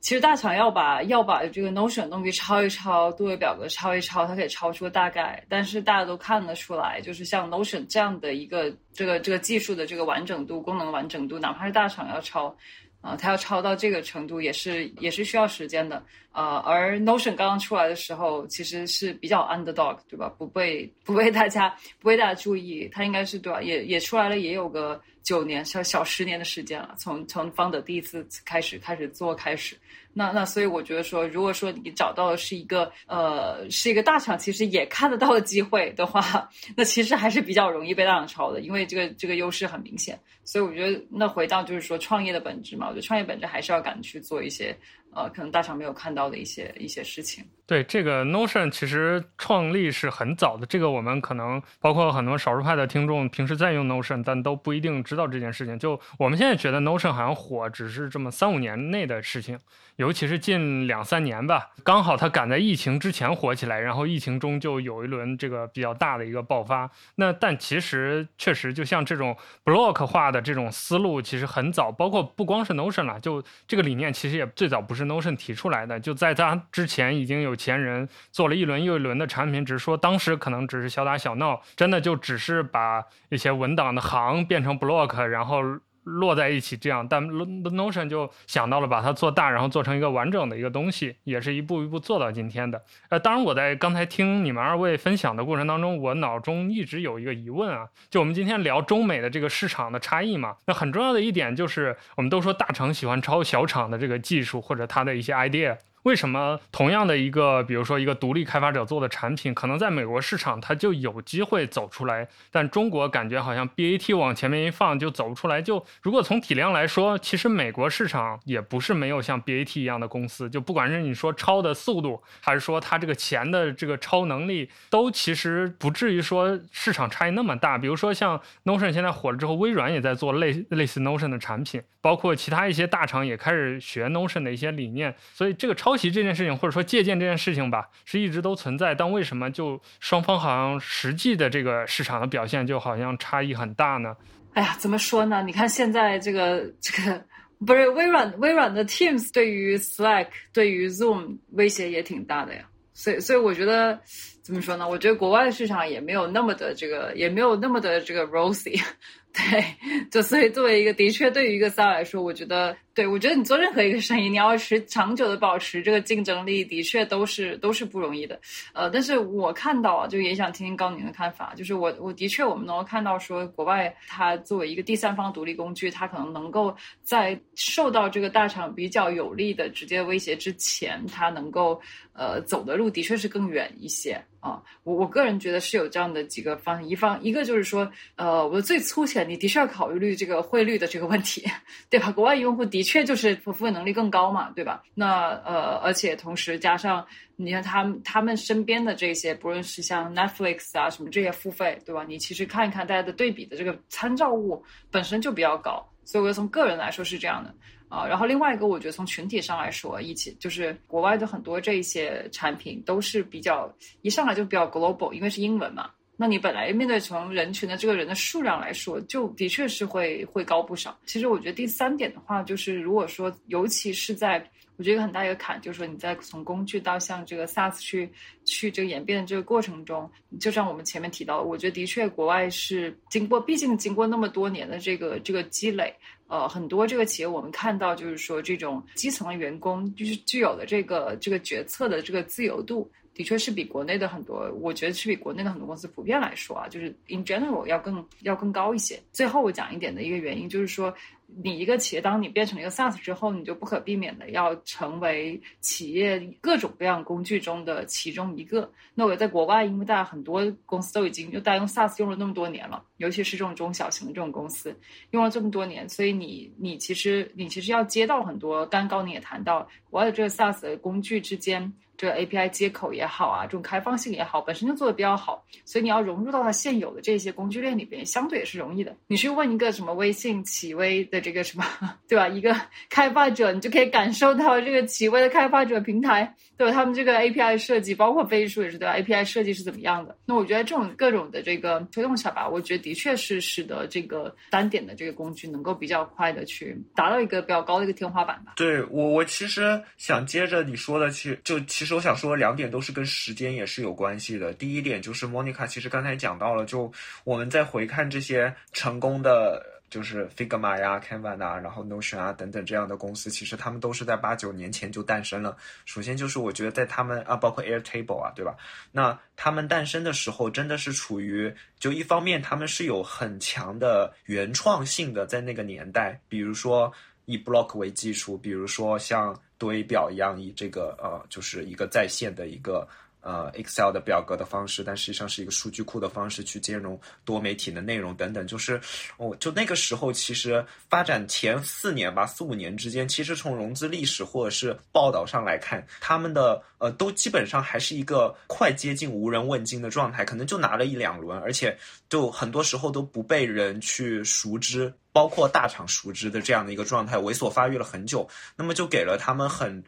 [0.05, 5.43] 其实大厂要把要把这个 Notion 东西抄一抄，多维表格抄一抄，它可以抄出大概。
[5.49, 12.55] 但是大家都看得出来，就是像 Notion 这样的一个这个这个技术的这个完整度、功能完整度，哪怕是大厂要抄，
[13.01, 16.03] 啊，它要抄到这个程度，也是也是需要时间的。
[16.31, 20.31] 啊，而 Notion 刚刚出来的时候，其实是比较 underdog，对吧？
[20.37, 23.59] 不被不被大家不被大家注意，它应该是对吧？
[23.59, 29.75] 也也出来了，也有个九年小小十年的时间了，从从方的第一次开始开始做开始。
[30.13, 40.17] 那那所以我觉得说，如果说你找到的是一个呃是一个大厂，其实也看得到的机会的话， 那其实还是比较容易被大厂抄的，因为这个这个优势很明显。
[40.43, 44.77] 所以我觉得，那回到就是说创业的本质嘛，我觉得创业本质还是要敢去做一些
[45.15, 47.43] 呃可能大厂没有看到的一些一些事情。
[47.67, 55.79] 对这个 Notion 其实创立是很早的，这个我们可能包括很多少数派的听众平时在用 Notion，但都不一定知道这件事情。
[55.79, 59.59] 就我们现在觉得 Notion 好像火，只是这么三五年内的事情。
[59.95, 66.91] 尤其是近两三年吧，刚好它赶在疫情之前火起来，然后疫情中就有一轮这个比较大的一个爆发。
[67.15, 85.61] 那但其实确实就像这种 block 化的这种思路，其实很早，包括不光是 Notion 了，就这个理念其实也最早不是 Notion 提出来的，就在他之前已经有前人做了一轮又一轮的产品，只是说当时可能只是小打小闹，真的就只是把一些文档的行变成 block，然后。
[86.05, 92.81] 落在一起这样，但 Notion 就想到了把它做大，然后做成一个完整的一个东西，也是一步一步做到今天的。
[93.09, 105.75] 呃，当然我在刚才听你们二位分享的过程当中，我脑中一直有一个疑问啊，就我们今天聊中美的这个市场的差异嘛，那很重要的一点就是，我们都说大厂喜欢抄小厂的这个技术或者它的一些 idea。
[106.05, 115.59] 为什么同样的一个，比如说一个独立开发者做的产品，可能在美国市场它就有机会走出来，但中国感觉好像 BAT 往前面一放就走不出来。
[115.59, 120.47] 就如果从体量来说，其实美国市场也不是没有像 BAT 一样的公司。
[120.47, 127.79] 就不管是你说超的速度，还是说它这个钱的这个超能力，都其实不至于说市场差异那么大。
[127.79, 135.15] 比如说像 Notion 现在火了之后，微软也在做类类似 Notion 的产品，包括其他一些大厂也开始学 Notion 的一些理念。
[135.33, 138.93] 所以这个超抄袭这件事情，或者说借鉴这件事情吧，是一直都存在。
[138.93, 144.13] 但为什么就双方好像实际的这个市场的表现就好像差异很大呢？
[144.55, 145.41] 哎呀，怎么说呢？
[145.41, 147.23] 你看现在这个这个
[147.65, 152.63] 不是微软微软的 Teams 对于 Slack 对于 Zoom 威胁也挺大的呀。
[152.93, 153.97] 所以所以我觉得
[154.43, 154.89] 怎么说呢？
[154.89, 158.83] 我觉得国外的市场也没有那么的这个，也没有那么的这个 rosy。
[159.31, 159.63] 对，
[160.11, 162.75] 就所以作为一个的确对于一个 s a 来说，我觉得。
[162.95, 168.39] 对，我觉得你做任何一个生意，你要持长久的保持这个竞争力，的确都是都是不容易的。
[168.71, 171.53] 呃，但是我看到啊，就也想听听高宁的看法。
[171.57, 181.77] 就是我我的确我们能够看到说，国外它作为一个第三方独立工具，它可能能够在受到这个大厂比较有利的直接威胁之前，它能够
[182.13, 184.63] 呃走的路的确是更远一些啊。
[184.83, 191.43] 我我个人觉得是有这样的几个方一方，一个就是说，呃，我最粗浅，你的确要考虑这个汇率的这个问题，
[191.89, 192.09] 对吧？
[192.09, 192.84] 国外用户的。
[192.85, 194.83] 确就是付费能力更高嘛，对吧？
[194.93, 202.05] 那呃，而且同时加上，你看他们他们身边的这些，不论是像 Netflix 啊什么这些付费，对吧？
[202.07, 207.53] 你其实看一看大家的对比的这个参照物本身就比较高，所以我觉得从个人来说是这样的
[207.89, 208.05] 啊。
[208.05, 213.69] 然后另外一个，我觉得从群体上来说，一起就是国外的很多这一些产品都是比较
[214.03, 215.89] 一上来就比较 global，因为是英文嘛。
[216.17, 220.97] 那你本来面对从人群的这个人的数量来说，就的确是会会高不少。
[221.05, 224.41] 其实我觉得第三点的话，就是如果说，尤其是在
[224.77, 228.09] 我觉得很大一个坎，就是说你在从工具到像这个 SaaS 去
[228.43, 235.93] 去这个演变的这个过程中，就像我们前面提到的，我觉得的确国外是经过，毕竟经过那么多年的这个这个积累，
[236.27, 242.89] 呃，很多这个企业我们看到就是说这种基层的员工就是具有的这个这个决策的这个自由度。
[243.15, 249.01] 的确是比国内的很多，我觉得是比国内的很多公司普遍来说啊，就是 in general 要更要更高一些。
[249.11, 250.93] 最后我讲一点的一个原因就是说。
[251.37, 258.71] 你一个企业，当你变成一个 SaaS 之后，你就不可避免的要成为企业各种各样工具中的其中一个。
[258.93, 264.73] 那我在国外，因为大家很多公司都已经就大家用 SaaS 用了那么多年了，尤其是这种中小型的这种公司
[265.09, 268.63] 用了这么多年，所以你你其实你其实要接到很多。
[268.67, 278.95] 刚刚你也谈到，国外的这个 SaaS 的工具之间，这个 API 接口也好啊，这种开放性也好，本身就做的比较好，所以你要融入到它现有的这些工具链里边，相对也是容易的。
[279.07, 281.25] 你去问一个什么微信、企微的。
[281.25, 281.65] 这个什么，
[282.07, 282.27] 对吧？
[282.27, 282.55] 一个
[282.87, 286.71] 开发者，你就可以感受到这个企微的开发者平台，对吧？
[286.71, 290.15] 他们这个 API 设计，包括飞书也是对吧？API 设计是怎么样的？
[290.23, 298.53] 那我觉得这种各种的这个推动下吧，我觉得的确是使得这个单点的这个工具能够比较快的去达到一个比较高的一个天花板吧。
[298.55, 304.51] 对我，我其实想接着你说的，去就其其实我想说两点都是跟时间也是有关系的。
[304.55, 306.91] 第一点就是 Monica 其实刚才讲到了，就
[307.23, 309.63] 我们在回看这些成功的。
[309.87, 315.55] 就是 Figma 呀、Canva 啊，然后 Notion 啊等等这样的公司，其实他们都是在八九年前就诞生了。
[315.85, 318.57] 首先就是我觉得在他们啊，包括 Airtable 啊，对吧？
[318.91, 326.91] 那他们诞生的时候，真的是处于就一方面他们是有很强的原创性的，在那个年代，比如说
[327.25, 332.87] 以 Block 为基础，比如说像多维表一样，以这个呃，就是一个在线的一个。
[333.27, 338.45] 呃，Excel 的表格的方式，但实际上是一个数据库的方式去兼容多媒体的内容等等。
[338.45, 338.79] 就是，
[339.17, 351.75] 哦，就那个时候，其实发展前四年吧，四五年之间，其实从融资历史或者是报道上来看，他们的呃，都基本上还是一个快接近无人问津的状态，可能就拿了一两轮，而且
[352.07, 354.93] 就很多时候都不被人去熟知。
[355.15, 359.81] 包括大厂熟知的这样的一个状态，猥琐发育了很久，那么就给了他们很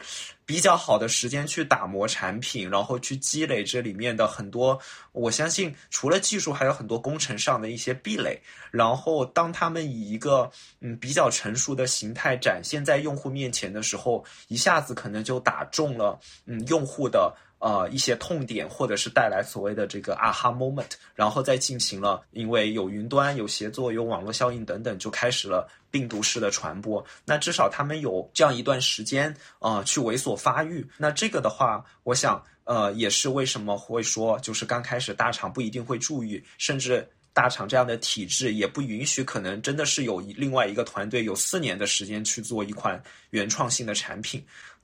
[0.46, 4.80] 比较好的时间去打磨产品，然后去积累这里面的很多。
[5.12, 8.42] 我相信除了技术，还有很多工程上的一些壁垒。
[8.72, 10.50] 然后当他们以一个
[10.80, 17.36] 嗯比较成熟的形态展现在用户面前的时候，一下子可能就打中了嗯用户的。
[17.60, 27.04] 呃一些痛点，或者是带来所谓的这个 aha moment，然后再进行了，因为有云端、有协作、有网络效应等等，就开始了病毒式的传播。
[27.26, 30.88] 那至少他们有这样一段时间啊去猥琐发育。
[30.98, 37.08] 那这个的话，我想呃也是为什么会说，就是刚开始大厂不一定会注意，甚至。
[37.34, 43.00] 大厂这样的体制也不允许，可能真的是有另外一个团队有四年的时间去做一款
[43.30, 44.44] 原创性的产品。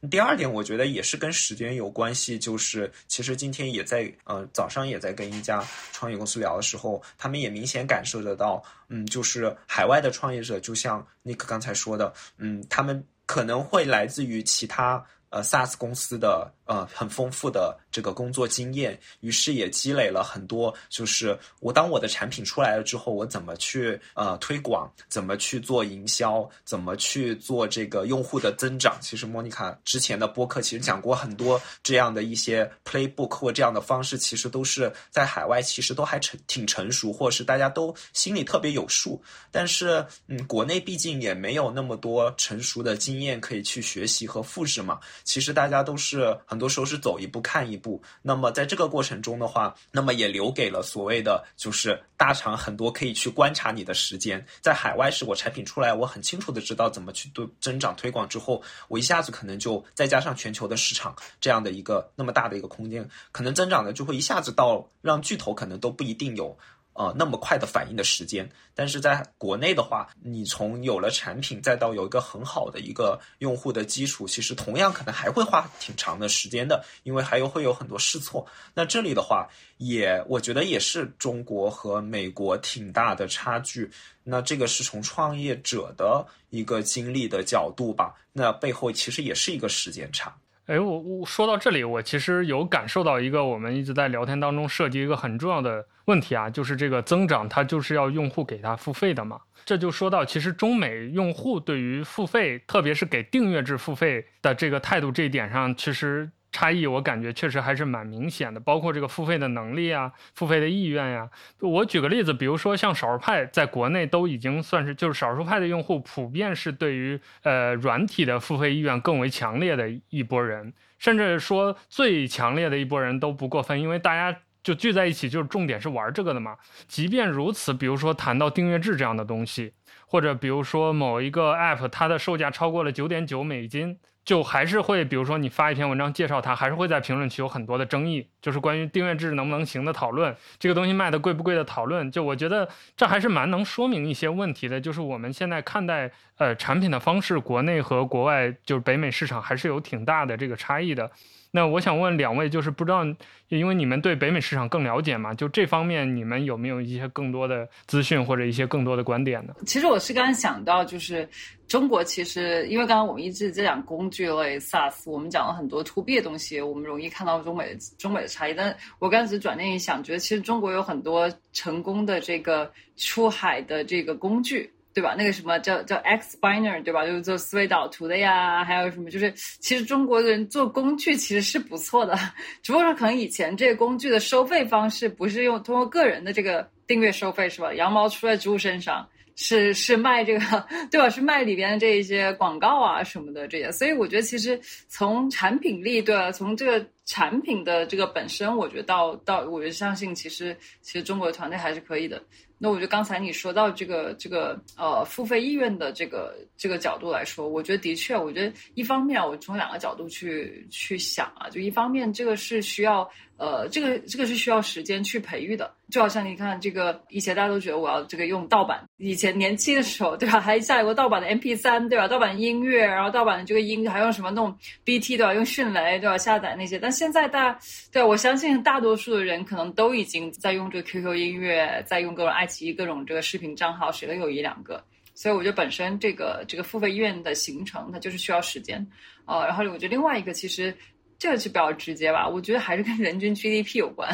[0.10, 16.50] 第二点，我觉得也是跟时间有关系，就是其实今天也在呃早上也在跟一家创业公司聊的时候，他们也明显感受得到，嗯，就是海外的创业者，就像 Nick 刚才说的，嗯，他们可能会来自于其他呃 SaaS 公司的。
[16.66, 20.74] 呃，很丰富的这个工作经验，于是也积累了很多。
[20.88, 28.98] 就是我当我的产品出来了之后，我怎么去呃推广，怎么去做营销，怎么去做这个用户的增长。
[29.02, 39.22] 其实莫妮卡之前的播客其实讲过很多这样的一些 playbook 或这样的方式，其实都是在海外其实都还成挺成熟，或者是大家都心里特别有数。
[39.52, 44.98] 但是嗯，国内毕竟也没有那么多成熟的经验可以去学习和复制嘛。
[45.24, 46.38] 其实大家都是。
[46.46, 54.46] 很多时候是走一步看一步，那么在这个过程中的话，那么也留给了所谓的就是大厂很多可以去观察你的时间。
[54.62, 66.56] 在海外是我产品出来，我很清楚的知道怎么去对增长推广之后，我一下子可能就再加上全球的市场这样的一个那么大的一个空间，可能增长的就会一下子到让巨头可能都不一定有。
[66.94, 78.46] 呃，那么快的反应的时间，但是在国内的话，你从有了产品再到有一个很好的一个用户的基础，其实同样可能还会花挺长的时间的，因为还有会有很多试错。
[78.74, 83.90] 那这里的话，也我觉得也是中国和美国挺大的差距。
[84.24, 90.34] 那这个是从创业者的一个经历的角度吧，那背后其实也是一个时间差。
[90.66, 99.40] 哎，我我说到这里，我其实有感受到一个我们一直在聊天当中涉及一个很重要的问题啊，就是这个增长它就是要用户给它付费的嘛。
[99.66, 106.30] 这就说到，其实中美用户对于付费，特别是给订阅制付费的这个态度这一点上，其实。
[106.54, 111.28] 差异我感觉确实还是蛮明显的，包括这个付费的能力啊，付费的意愿呀。
[111.60, 126.56] 我举个例子，比如说像少数派在国内都已经算是，就是少数派的用户普遍是对于呃软体的付费意愿更为强烈的一波人，甚至说最强烈的一波人都不过分，因为大家就聚在一起，就是重点是玩这个的嘛。
[126.88, 129.74] 即便如此，比如说谈到订阅制这样的东西，
[130.06, 133.98] 或者比如说某一个 app 它的售价超过了九点九美金。
[134.26, 142.10] 就还是会，比如说你发一篇文章介绍它，还是会在评论区有很多的争议，就是关于订阅制能不能行的讨论，这个东西卖的贵不贵的讨论。
[142.10, 151.12] 就我觉得这还是蛮能说明一些问题的，就是我们现在看待呃产品的方式，国内和国外就是北美市场还是有挺大的这个差异的。
[151.56, 153.06] 那我想问两位，就是不知道，
[153.50, 159.54] 因为你们对北美市场更了解嘛，就这方面你们有没有一些更多的资讯或者一些更多的观点呢？
[159.68, 161.30] 其实我是刚刚想到，就是
[161.68, 168.56] 中国其实，因为刚刚我们一直在讲工具类 SaaS，我们讲了很多 To B 的东西，我们容易看到中美中美的差异。
[168.56, 174.68] 但我刚才转念一想，觉得其实中国有很多成功的这个出海的这个工具。
[174.94, 175.16] 对吧？
[175.18, 177.06] 那个什么叫叫 X Spiner，对吧？
[177.06, 179.10] 就是做思维导图的呀，还有什么？
[179.10, 182.16] 就是其实中国人做工具其实是不错的，
[182.62, 187.74] 只不过说可能以前这个工具的收费方式不是用通过个人的这个订阅收费，是吧？
[187.74, 191.10] 羊毛出在猪身上，是是卖这个，对吧？
[191.10, 193.72] 是卖里边的这一些广告啊什么的这些。
[193.72, 196.32] 所以我觉得其实从产品力，对吧？
[196.32, 202.22] 从这个产品的这个本身，我觉得到到，我觉得相信其实其实中国的团队还是可以的。
[202.58, 213.10] 那我觉得刚才你说到这个这个呃付费意愿的这个这个角度来说，我觉得的确，我觉得一方面我从两个角度去去想啊，就一方面这个是需要。
[213.36, 220.40] 呃，这个这个是需要时间去培育的，就好像你看，这个以前大家都觉得我要这个用盗版，以前年轻的时候，对吧？
[220.40, 222.08] 还下载过盗版的 MP 三，对吧？
[222.08, 225.34] 盗版音乐，然后盗版的这个音还用什么那种 BT，对吧？
[225.34, 226.18] 用迅雷，对吧？
[226.18, 227.60] 下载那些，但现在大，
[227.92, 234.82] 对我相信大多数的人可能都已经在用这个 QQ 音乐，在用各种爱奇艺各种这个视频账号，谁都有一两个，
[235.14, 238.88] 所以我觉得本身这个这个付费医院的形成，它就是需要时间，
[239.26, 240.74] 呃，然后我觉得另外一个其实。
[241.20, 244.14] 这个就比较直接吧，我觉得还是跟人均 GDP 有关，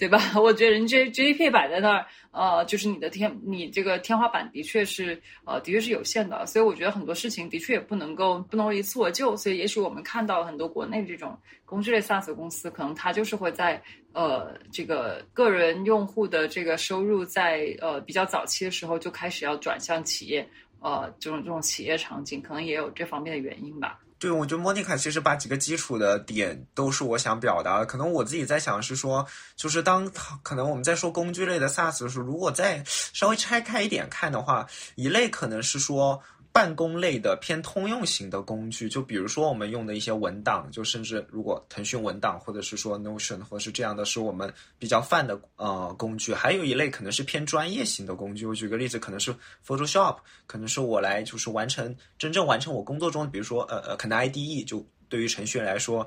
[0.00, 0.18] 对吧？
[0.40, 6.46] 我觉得人均 GDP 摆在那儿，呃，就是你的天，你这个天花板的确是，呃，的确是有限的。
[6.46, 9.36] 所以我觉得很多事情的确也不能够不能一蹴而就。
[9.36, 13.78] 所以也许我们看到很多国内这种工具类 SaaS 公司，可能它就是会在
[14.14, 20.48] 呃这个个人用户的这个收入在呃比较早期的时候就开始要转向企业，
[20.80, 24.00] 呃这种这种企业场景，可能也有这方面的原因吧。
[24.20, 27.86] 对，我觉得莫妮卡其实把几个基础的点都是我想表达的。
[27.86, 30.08] 可能我自己在想是说，就是当
[30.42, 36.22] 可能我们在说工具类的 SaaS 的时候，如果再稍微拆开一点看的话，一类可能是说。
[36.52, 46.34] 办公类的偏通用型的工具，就比如说我们用的一些文档，就甚至如果腾讯文档或者是说 Notion 或是这样的，是我们比较泛的呃工具。
[46.34, 48.44] 还有一类可能是偏专业型的工具。
[48.46, 49.32] 我举个例子，可能是
[49.64, 56.06] Photoshop，可能是我来就是完成真正完成我工作中，比如说呃呃，可能 IDE 就对于程序员来说，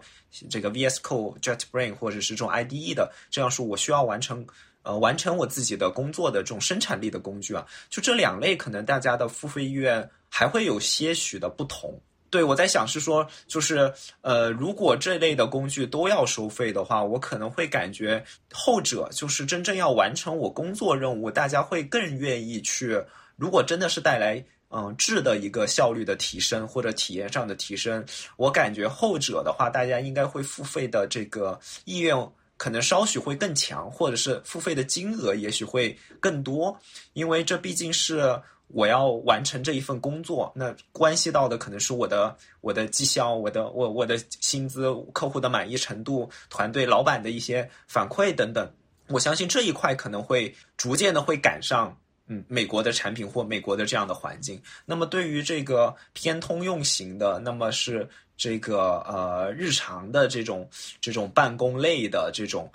[0.50, 4.46] 这个 VS Code、JetBrain 或者是这种 IDE 的，这样是我需要完成。
[4.84, 12.00] 呃，完成我自己的工作的这种生产力的工具啊，就这两类，可能大家的付费意愿还会有些许的不同。
[12.30, 23.00] 对我在想是说，就是呃，如果这类的工具都要收费的话，我可能会感觉后者就是真正要完成我工作任务，大家会更愿意去。
[23.36, 28.04] 如果真的是带来嗯质的一个效率的提升或者体验上的提升，
[28.36, 32.18] 我感觉后者的话，大家应该会付费的这个意愿。
[32.64, 36.80] 可能稍许会更强，或者是付费的金额也许会更多，
[37.12, 48.66] 因为这毕竟是我要完成这一份工作，那关系到的可能是我的我的绩效、我的我我的薪资、客户的满意程度、团队老板的一些反馈等等。
[49.10, 51.94] 我相信这一块可能会逐渐的会赶上，
[52.28, 54.62] 嗯，美国的产品或美国的这样的环境。
[54.86, 58.08] 那么对于这个偏通用型的，那么是。
[58.44, 60.70] 这个呃，日常的这种
[61.00, 62.70] 这种办公类的这种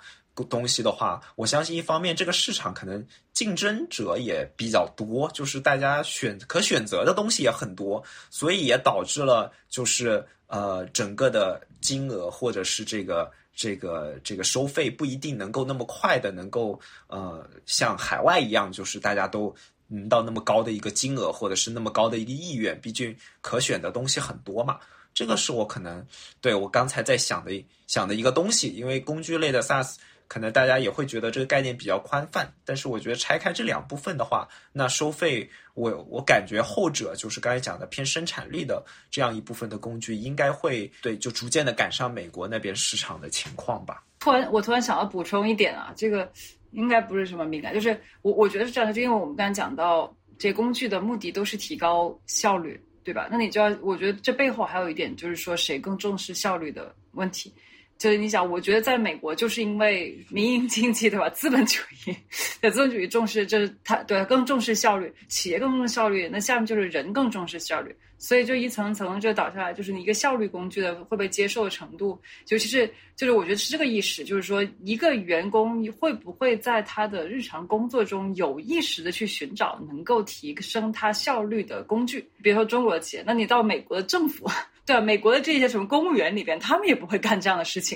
[0.49, 19.55] 东西的话，我相信一方面这个市场可能竞争者也比较多，就是大家选可选择的东西也很多，所以也导致了就是呃整个的金额或者是这个这个这个收费不一定能够那么快的能够呃像海外一样，就是大家都
[19.89, 24.79] 嗯到那么高的一个金额或者是那么高的一个意愿，毕竟可选的东西很多嘛。
[25.19, 26.01] 这个是我可能
[26.39, 27.51] 对我刚才在想的
[27.87, 29.97] 想的一个东西，因为工具类的 SaaS
[30.29, 44.01] 可能大家也会觉得这个概念比较宽泛，但是我觉得拆开这两部分的话，那收费我我感觉后者就是刚才讲的偏生产力的这样一部分的工具，应该会对就逐渐的赶上美国那边市场的情况吧。
[44.21, 46.31] 突然我突然想要补充一点啊，这个
[46.71, 52.81] 应该不是什么敏感，就是我我觉得是这样的，就因为我们刚才讲到这工具的目的都是提高效率。
[53.09, 53.27] 对吧？
[53.31, 57.51] 那你就要，我觉得这背后还有一点，就是说谁更重视效率的问题。
[57.97, 61.29] 就是你想，我觉得在美国，就是因为民营经济，对吧？
[61.31, 62.15] 资本主义，
[62.61, 67.93] 对资本主义重视，就是他对更重视效率，企业更重视效率，那下面就是人更重视效率。
[68.19, 82.19] 所以就一层层就倒下来，就是你一个效率工具的会被接受的程度，尤其是就是我觉得是这个意识，就是说一个员工会不会在他的日常工作中有意识的去寻找能够提升他效率的工具？
[82.43, 84.47] 比如说中国的企业，那你到美国的政府。
[84.85, 87.95] 对美国的这些什么公务员里边，他们也不会干这样的事情，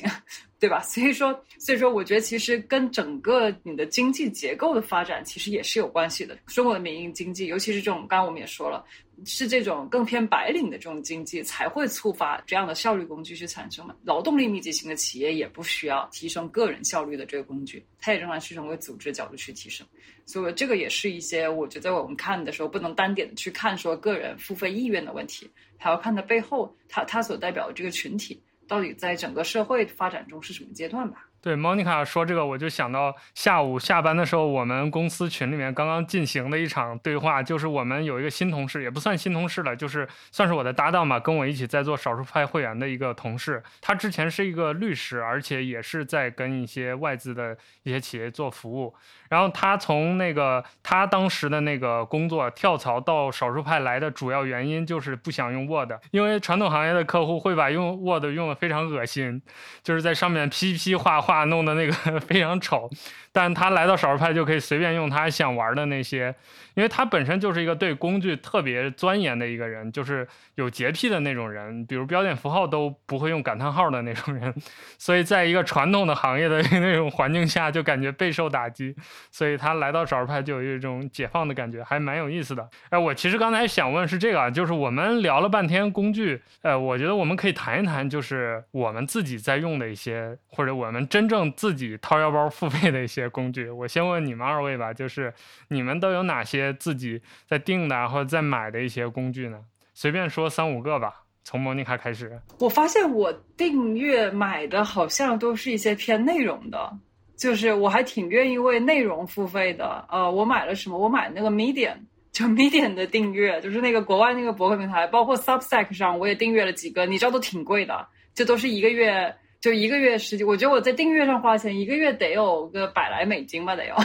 [0.60, 0.80] 对吧？
[0.84, 6.38] 所以说，所以说，我觉得其实跟整个你的经济结构的发展其实也是有关系的。
[6.46, 8.86] 中国的民营经济，尤其是这种，刚刚我们也说了，
[9.26, 13.96] 是这种更偏白领的这种经济，才会触发这样的效率工具去产生嘛。
[14.04, 19.86] 劳动力密集型的企业也不需要提升个人效率的这个工具，它也仍然是从为组织角度去提升。
[20.26, 25.50] 所以这个也是一些我觉得我们看的时候不能单点的去看说个人付费意愿的问题。
[25.78, 31.28] 还要看它背后，它它所代表的这个群体，到底在整个社会发展中是什么阶段吧？
[31.44, 43.62] 对，Monica 说这个，我就想到下午下班的时候，我们公司群里面刚刚进行的一场对话，就是我们有一个新同事，也不算新同事了，就是算是我的搭档嘛，跟我一起在做少数派会员的一个同事。
[43.82, 48.96] 他之前是一个律师，而且也是在跟一些外资的一些企业做服务。
[49.28, 59.42] 然后他从那个他当时的那个工作跳槽到少数派来的主要原因就是不想用 Word，因为传统行业的客户会把用 Word 用的非常恶心，
[59.82, 62.90] 就是在上面 批批画画，弄的那个 非常丑。
[63.36, 66.34] 但他来到少数派就可以随便用他想玩的那些，
[66.76, 74.54] 因为他本身就是一个对工具特别钻研的一个人，就是有洁癖的那种人，比如标点符号都不会用感叹号的那种人，
[75.00, 78.96] 所以在一个传统的行业的 那种环境下就感觉备受打击。
[79.32, 82.70] 所以他来到少数派就有一种解放的感觉，还蛮有意思的。
[82.90, 93.70] 哎，我其实刚才想问是这个啊，就是我们聊了半天工具，呃，我觉得我们可以谈一谈，就是我们自己在用的一些，或者我们真真正自己掏腰包付费的一些工具。
[93.70, 95.34] 我先问你们二位吧，就是
[95.70, 99.60] 你们都有哪些自己在订的或者在买的一些工具呢？
[99.94, 102.38] 随便说三五个吧，从莫妮卡开始。
[102.60, 106.92] 我发现我订阅买的好像都是一些偏内容的。
[107.38, 110.98] 就是我还挺愿意为内容付费的，呃，我买了什么？
[110.98, 111.96] 我买那个 Medium，
[112.32, 123.96] 就 Medium 的订阅，就是那个国外那个博客平台，包括 Substack 上我也订阅了几个，你知道都挺贵的，这都是一个月就一个月十几，我觉得我在订阅上花钱一个月得有个百来美金吧，得有，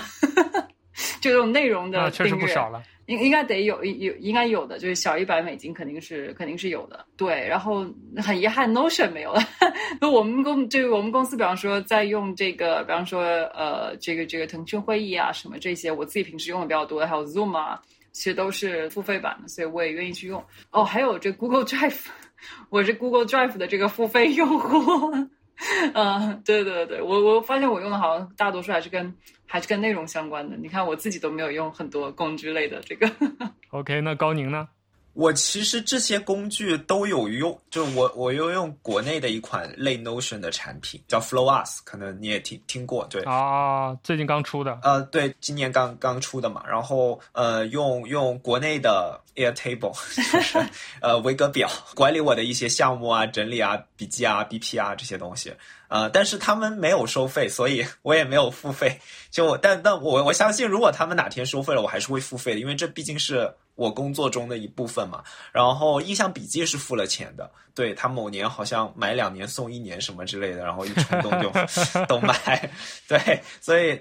[1.21, 2.81] 就这种内容的确实不少了。
[3.07, 7.05] 应应该得有有应该有的，就是小一百美金肯定是肯定是有的。
[7.17, 7.85] 对，然后
[8.19, 9.41] 很遗憾，Notion 没有了。
[10.01, 17.83] 那我们公就是我们公司，比方说在用这个，比方说呃，这个这个腾讯会议啊什么这些，我自己平时用的比较多的，还有 Zoom 啊，
[18.13, 20.41] 其实都是付费版的，所以我也愿意去用。
[20.71, 22.05] 哦，还有这 Google Drive，
[22.71, 25.11] 我是 Google Drive 的这个付费用户。
[25.95, 29.15] 嗯， 对对对，我我发现我用的好像大多数还是跟
[29.47, 30.57] 还是跟内容相关的。
[30.57, 33.11] 你看我自己都没有用很多工具类的这个。
[33.71, 34.69] OK，那高宁呢？
[35.15, 49.95] 我其实这些工具都有用，就我我又用国内的一款类 Notion 的产品，叫 FlowUs，可能你也听听过，对啊，最近刚出的，呃，对，今年刚刚出的嘛，然后呃，用用国内的 Airtable，
[50.33, 50.59] 就是
[51.01, 55.55] 呃维格表管理我的一些项目啊、整理啊、笔记啊、BP 啊这些东西。
[55.89, 59.01] 呃，但是他们没有收费，所以我也没有付费。
[59.31, 65.25] 就但但我我相信，如果他们哪天收费了，我还是会付费的，因为这毕竟是我工作中的一部分嘛。
[65.51, 71.51] 然后印象笔记是付了钱的，对他某年好像买两年送一年什么之类的，然后一冲动就
[72.05, 72.71] 都买，
[73.09, 73.99] 对，所以。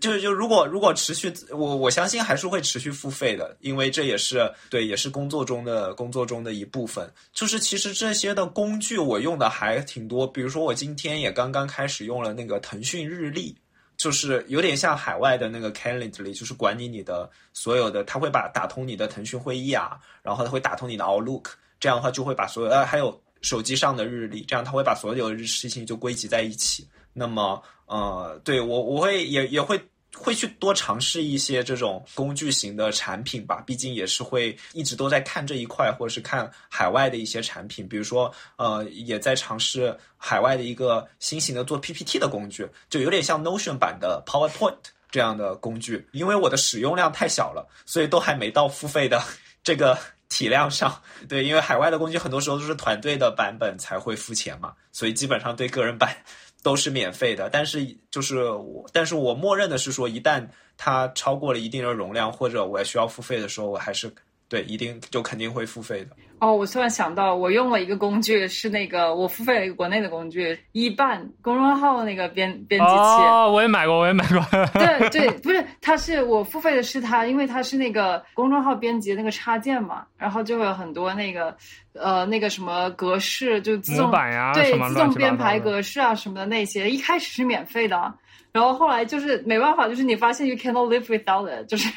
[0.00, 7.10] 就是就如果如果持续，我我相信还是会持续付费的，因为这也是对，也是工作中的工作中的一部分。
[7.32, 13.56] 就是其实这些的工具我用的还挺多，比如说我今天也刚刚开始用了那个腾讯日历，
[13.96, 21.44] 就是有点像海外的那个 Calendly，就是管理你的所有的，他会把打通你的腾讯会议啊，然后他会打通你的 Outlook，
[21.78, 26.86] 这样的话就会把所有呃还有手机上的日历，这样他会把所有的事情就归集在一起。
[27.12, 29.80] 那么，呃，对我我会也也会
[30.14, 44.76] 会去多尝试一些这种工具型的产品吧，毕竟也是会一直都在看这一块，或者是看海外的一些产品，比如说，呃，也在尝试海外的一个新型的做 PPT 的工具，就有点像 Notion 版的 PowerPoint
[45.10, 46.06] 这样的工具。
[46.12, 49.22] 因为我的使用量太小了，所以都还没到付费的
[49.62, 49.96] 这个
[50.28, 51.00] 体量上。
[51.28, 56.14] 对，因为海外的工具很多时候都是团队的版本才会付钱嘛，所以基本上对个人版。
[56.62, 60.46] 都是免费的，但是就是我，但是我默认的是说，一旦
[60.76, 64.12] 它超过了一定的容量，或者我需要付费的时候，我还是
[64.48, 66.10] 对一定就肯定会付费的。
[66.40, 72.92] 哦，我突然想到，我用了一个工具，是那个我付费了一个国内的工具，一半公众号那个编编辑器。
[72.92, 74.40] 哦，我也买过，我也买过。
[74.74, 81.56] 对对，不是，它是我付费的是它，因为它是那个公众号编辑那个插件嘛，然后就会有很多那个
[81.94, 88.14] 呃那个什么格式，就自动版呀，对，自动编排格式啊什么的那些，一开始是免费的。
[88.52, 91.88] 然后后来就是没办法，就是你发现 you cannot live without it，就是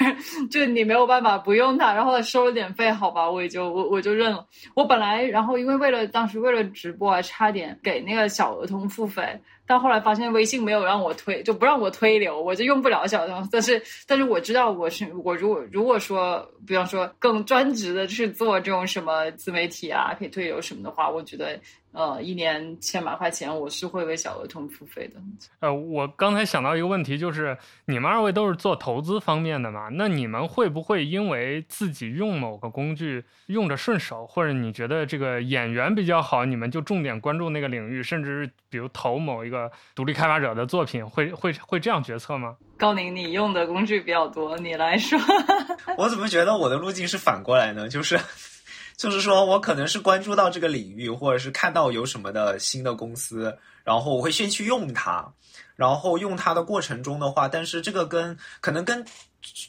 [0.49, 4.45] 就你没有办法不用它，然后收了点费，好吧，我也就我我就认了。
[4.75, 9.41] 我本来然后因为为了当时为了直播啊，差点给那个小儿童付费。
[9.67, 13.47] 但后来发现微信没有让我推，就不让我推流，我就用不了小童。
[13.49, 21.57] 但是，但是我知道我是我如果如果说，比方说更专职的去做这种什么自媒体啊，可以推流什么的话，我觉得
[21.91, 25.15] 呃，一年千把块钱，我是会为小额通付费的。
[25.59, 29.89] 呃，我刚才想到一个问题，就是你们二位都是做投资方面的嘛？
[29.91, 39.71] 那你们会不会因为自己用某个工具用着顺手，或者你觉得这个演员比较好，你们就重点关注那个领域，甚至比如投某一个？
[39.93, 42.55] 独立开发者的作品会会会这样决策吗？
[42.77, 45.19] 高宁，你用的工具比较多，你来说。
[45.97, 47.89] 我怎么觉得我的路径是反过来呢？
[47.89, 48.17] 就是，
[49.01, 55.33] 就是说我可能是关注到这个领域，或者是看到有什么的新的公司，然后我会先去用它，
[55.75, 59.05] 然后用它的过程中的话，但是这个跟可能跟。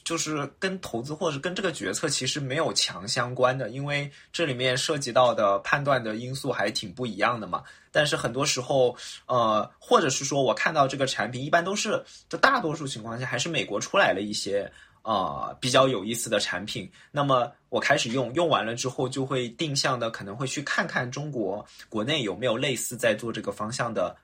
[0.05, 7.63] 就是跟投资或者跟这个决策其实没有强相关的，因为这里面涉及到的判断的因素还挺不一样的嘛。
[7.91, 14.71] 但是很多时候，呃，或者是说我看到这个产品，一般都是就大多数情况下还是美国出来了一些
[15.03, 16.91] 呃比较有意思的产品。
[17.11, 24.15] 那么我开始用，用完了之后就会定向的可能会去看看中国国内有没有类似在做这个方向的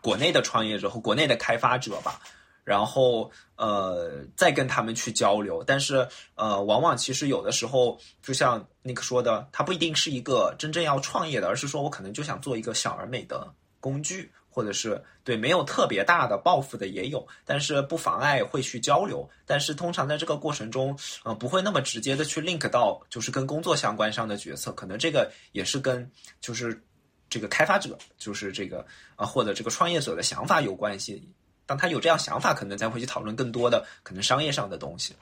[0.00, 2.20] 国内的创业者和国内的开发者吧。
[2.64, 13.50] 然后呃，再跟他们去交流，但是呃，往往其实有的时候，就像尼克说的，他不一定是一个真正要创业的，而是说我可能就想做一个小而美的
[13.80, 19.28] 工具，或者是对没有特别大的抱负的也有，但是不妨碍会去交流。
[19.46, 26.82] 但是通常在这个过程中，呃，不会那么直接的去 link 到就是跟工作相关上的决策，可能这个也是跟就是
[27.30, 28.84] 这个开发者，就是这个
[29.16, 31.30] 啊或者这个创业者的想法有关系。
[31.66, 35.14] 当他有这样想法，可能才会去讨论更多的可能商业上的东西。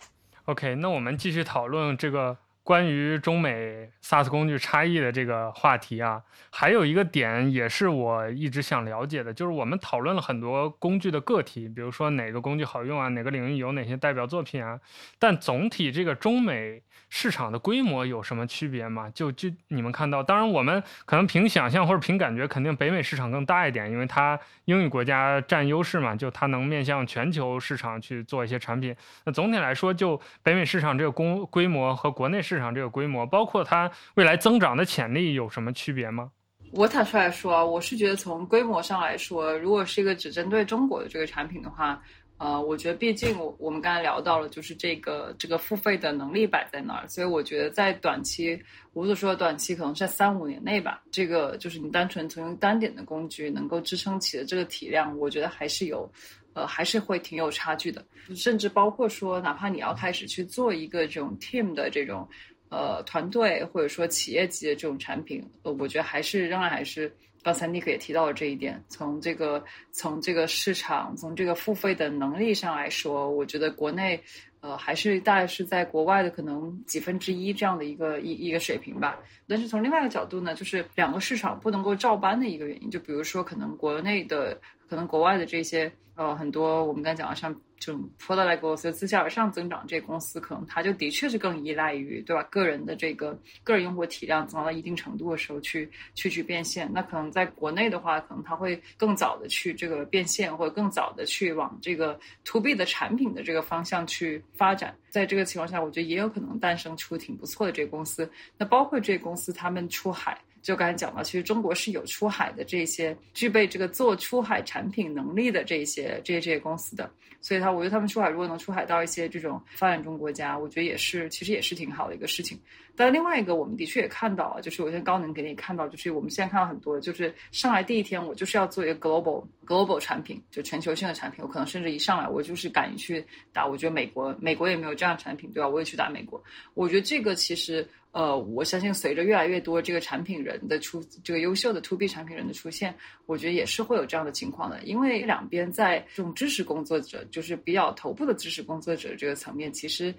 [0.44, 2.36] OK，那我们继续讨论这个。
[2.66, 14.80] 关于中美 SaaS 工具差异的这个话题啊，还有一个点也是我一直想了解的，就是我们讨论了很多工具的个体，比如说哪个工具好用啊，哪个领域有哪些代表作品啊，
[15.16, 19.08] 但总体这个中美市场的规模有什么区别吗？
[19.14, 28.92] 就就你们看到，当然我们可能凭想象或者凭感觉，肯定北美市场更大一点，因为它英语国家占优势嘛，就它能面向全球市场去做一些产品。
[29.24, 36.30] 那总体来说，就北美市场这个规规模和国内市市场这个规模，包括它未来增长的潜力有什么区别吗？
[36.72, 42.02] 我坦率来说，我是觉得从规模上来说，如果是一个只针对中国的这个产品的话，
[42.38, 48.58] 呃，我觉得毕竟我我们刚才聊到了，就是这个这个付费的能力摆在那儿，所以我觉得在短期，
[48.94, 56.10] 我所说的短期可能在三五年内吧，这个就是你单纯从单点的工具能够支撑起的这个体量，我觉得还是有。
[56.56, 58.02] 呃，还是会挺有差距的，
[58.34, 62.26] 甚至包括说，哪怕你要开始去做一个这种 team 的这种
[62.70, 74.18] 呃团队，或者说企业级的这种产品，呃，我觉得还是仍然还是刚才 Nick 也提到了这一点，从这个从这个市场，从这个付费的能力上来说，我觉得国内
[74.60, 79.18] 呃还是大概是在国外的可能几分之一这样的一个一一个水平吧。
[79.46, 84.58] 但是从另外一个角度呢，就是两个市场不能够照搬的一个原因，就比如说可能国内的，
[84.88, 85.90] 可能国外的这些。
[86.16, 92.42] 呃，很多我们刚才讲的，像这种 product 公司自下而上增长，这公司可能它就的确是更依赖于，对吧？
[92.44, 96.90] 个人的这个个人用户体量增长到一定程度的时候，去去去变现。
[96.90, 104.96] 那可能在国内的话，可能它会更早的去这个变现，或者更早的去往这个 to B 的产品的这个方向去发展。
[105.10, 108.26] 在这个情况下，我觉得也有可能诞生出挺不错的这个公司。
[108.56, 110.40] 那包括这个公司，他们出海。
[110.66, 117.08] 就刚才讲了，其实中国是有出海的这些具备这个做出海产品能力的这些这些这些公司的，
[117.40, 122.58] 所以他我觉得他们出海如果能出海到一些这种发展中国家，我觉得也是其实也是挺好的一个事情。
[122.96, 135.68] 但另外一个，我们的确也看到啊，就是我现在高能给你看到，就是我们现在看到很多，就是上来第一天我就是要做一个 global global 产品，就全球性的产品，我可能甚至一上来我就是敢于去打，我觉得美国美国也没有这样的产品，对吧？
[135.68, 136.42] 我也去打美国，
[136.74, 137.86] 我觉得这个其实。
[138.12, 142.94] 呃，我相信随着越来越多这个产品人的出，这个优秀的 to B 产品人的出现，
[143.26, 144.82] 我觉得也是会有这样的情况的。
[144.84, 150.14] 因为两边在这种知识工作者，就是比较头部的知识工作者这个层面，其实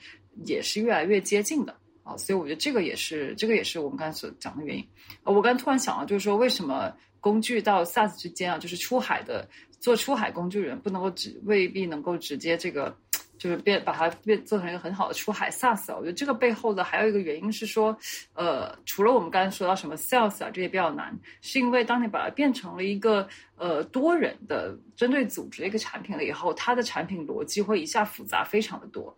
[0.45, 1.75] 也是越来越接近的
[2.07, 2.17] 啊。
[2.17, 4.87] 所以我觉得这个也是，这个也是我们刚才所讲的原因。
[5.23, 9.47] 我刚突然想到，就是说为什么工具到 SaaS 之间啊，就是出海的
[9.79, 12.95] 做出海工具人不能够直未必能够直接这个。
[13.39, 17.95] 就是变把它变做成一个很好的出海 SaaS，啊我觉得这个背后的还有一个原因是说，
[18.33, 29.15] 呃，除了我们刚才说到什么 Sales 啊这些比较难，是因为当你把它变成了一个呃多人的针对组织的一个产品了以后，它的产品逻辑会一下复杂非常的多。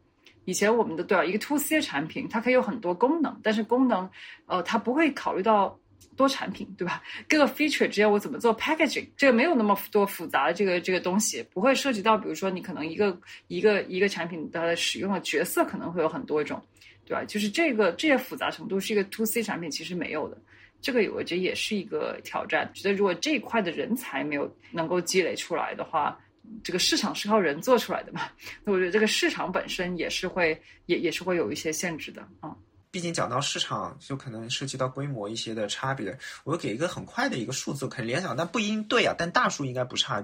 [0.50, 4.10] 以前我们的对啊，一个 To C 的产品，它可以有很多功能，但是功能
[4.45, 5.78] 呃它不会考虑到。
[6.16, 7.02] 多产品对吧？
[7.30, 9.08] 各个 feature 之间我怎么做 packaging？
[9.16, 16.62] 这个没有那么多复杂的这个这个东西，不会涉及到，比如说你可能一个一个一个产品的使用的角色可能会有很多种，
[17.06, 17.24] 对吧？
[17.24, 20.38] 就是这个这些复杂程度是一个 to C 产品其实没有的，
[20.82, 22.70] 这个我觉得也是一个挑战。
[22.74, 26.20] 觉得如果这一块的人才没有能够积累出来的话，
[26.64, 28.22] 这个市场是靠人做出来的嘛？
[28.64, 32.56] 那我觉得这个市场本身也是会也也是会有一些限制的啊。
[32.92, 36.18] 毕竟讲到市场，就可能涉及到规模一些的差别。
[36.44, 39.14] 我给一个很快的一个数字，可能联想，但不一定对啊。
[39.16, 40.20] 但大数应该不差。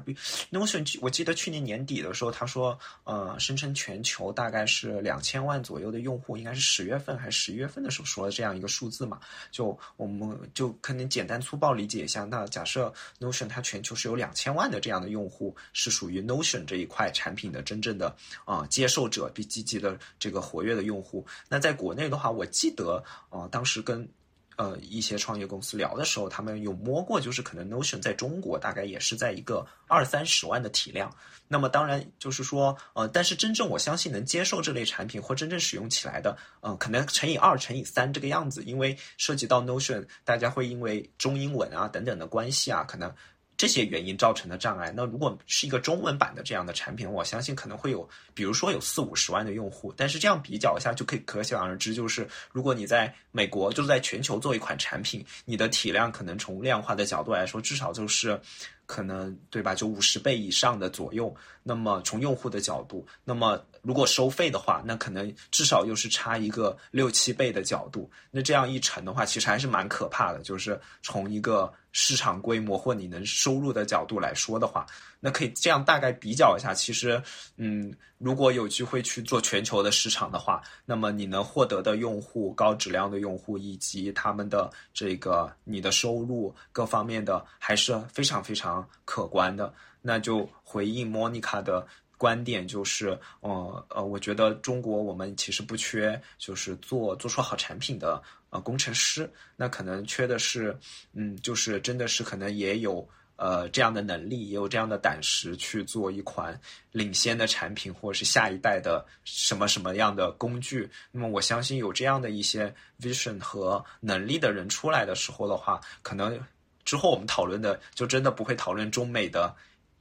[0.51, 9.19] Notion，我记得去年年底的时候，他说，呃，声称全球大概是两千万左右的用户，应该是十月份还是十一月份的时候说了这样一个数字嘛？
[9.51, 12.25] 就我们就可能简单粗暴理解一下。
[12.25, 21.23] 那假设 Notion 它全球是有两千万的这样的用户，是属于 Notion 这一块产品的真正的啊接受者，比积极的这个活跃的用户。
[21.47, 22.43] 那在国内的话，我。
[22.55, 24.07] 记得啊，当时跟
[24.55, 31.13] 呃一些创业公司聊的时候，他们有摸过，就是可能 Notion 在中国大概也是在一个二三十万的体量。
[31.47, 43.13] 那么当然就是说，呃，但是真正我相信能接受这类产品或真正使用起来的，嗯，可能乘以二、乘以三这个样子，因为涉及到 Notion，大家会因为中英文啊等等的关系啊，可能。
[43.57, 49.93] 这些原因造成的障碍，那如果是一个中文版的这样的产品，我相信可能会有，比如说有四五十万的用户。
[49.95, 58.39] 但是这样比较一下，就可以可想而知，就是如果你在美国，就是在全球做一款产品，你的体量可能从量化的角度来说，至少就是
[58.85, 59.73] 可能对吧？
[59.73, 61.33] 就五十倍以上的左右。
[61.63, 68.09] 那么从用户的角度，那么如果收费的话，那可能至少又是差一个六七倍的角度。
[68.29, 70.39] 那这样一乘的话，其实还是蛮可怕的。
[70.39, 74.85] 就是从一个市场规模或你能收入的角度来说的话，
[75.25, 76.71] 那可以这样大概比较一下。
[76.71, 77.19] 其实，
[77.57, 89.73] 嗯，如果有机会去做全球的市场的话，那么你能获得的用户、高质量的用户以及他们的这个你的收入各方面的，还是非常非常可观的。
[89.99, 91.87] 那就回应莫妮卡的
[92.19, 98.21] 观点，就是，呃呃，我觉得中国我们其实不缺，就是做做出好产品的
[98.51, 100.77] 呃工程师，那可能缺的是，
[101.13, 106.59] 嗯，就是真的是可能也有呃这样的能力，也有这样的胆识去做一款
[106.91, 110.89] 领先的产品，或者是下一代的什么什么样的工具。
[111.11, 116.39] 那么我相信有这样的一些 vision 和能力的人出来的时候的话，可能
[116.83, 119.55] 之后我们讨论的就真的不会讨论中美的。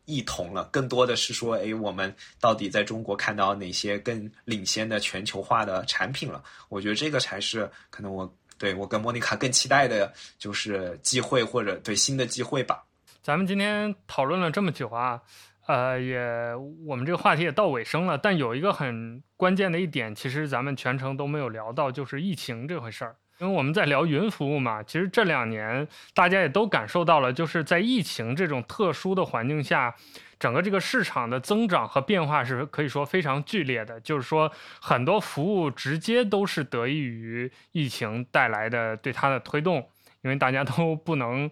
[0.06, 6.44] 异同了，更多的是说，哎，我们到底在中国看到哪些更领先的全球化的产品了？
[6.68, 12.84] 我觉得这个才是可能我对我跟莫妮卡更期待的，就是机会或者对新的机会吧。
[13.24, 15.18] 咱们今天讨论了这么久啊，
[15.66, 16.54] 呃，也
[16.86, 23.16] 我们这个话题也到尾声了，但有一个很关键的一点，其实咱们全程都没有聊到，就是疫情这回事儿。
[23.38, 29.94] 因为我们在聊云服务嘛，其实这两年大家也都感受到了，就是在疫情这种特殊的环境下，
[30.38, 33.98] 整个这个市场的增长和变化是可以说非常剧烈的。
[34.02, 34.52] 就是说，
[34.82, 39.76] 很多服务直接都是得益于疫情带来的对它的推动，
[40.20, 41.50] 因为大家都不能。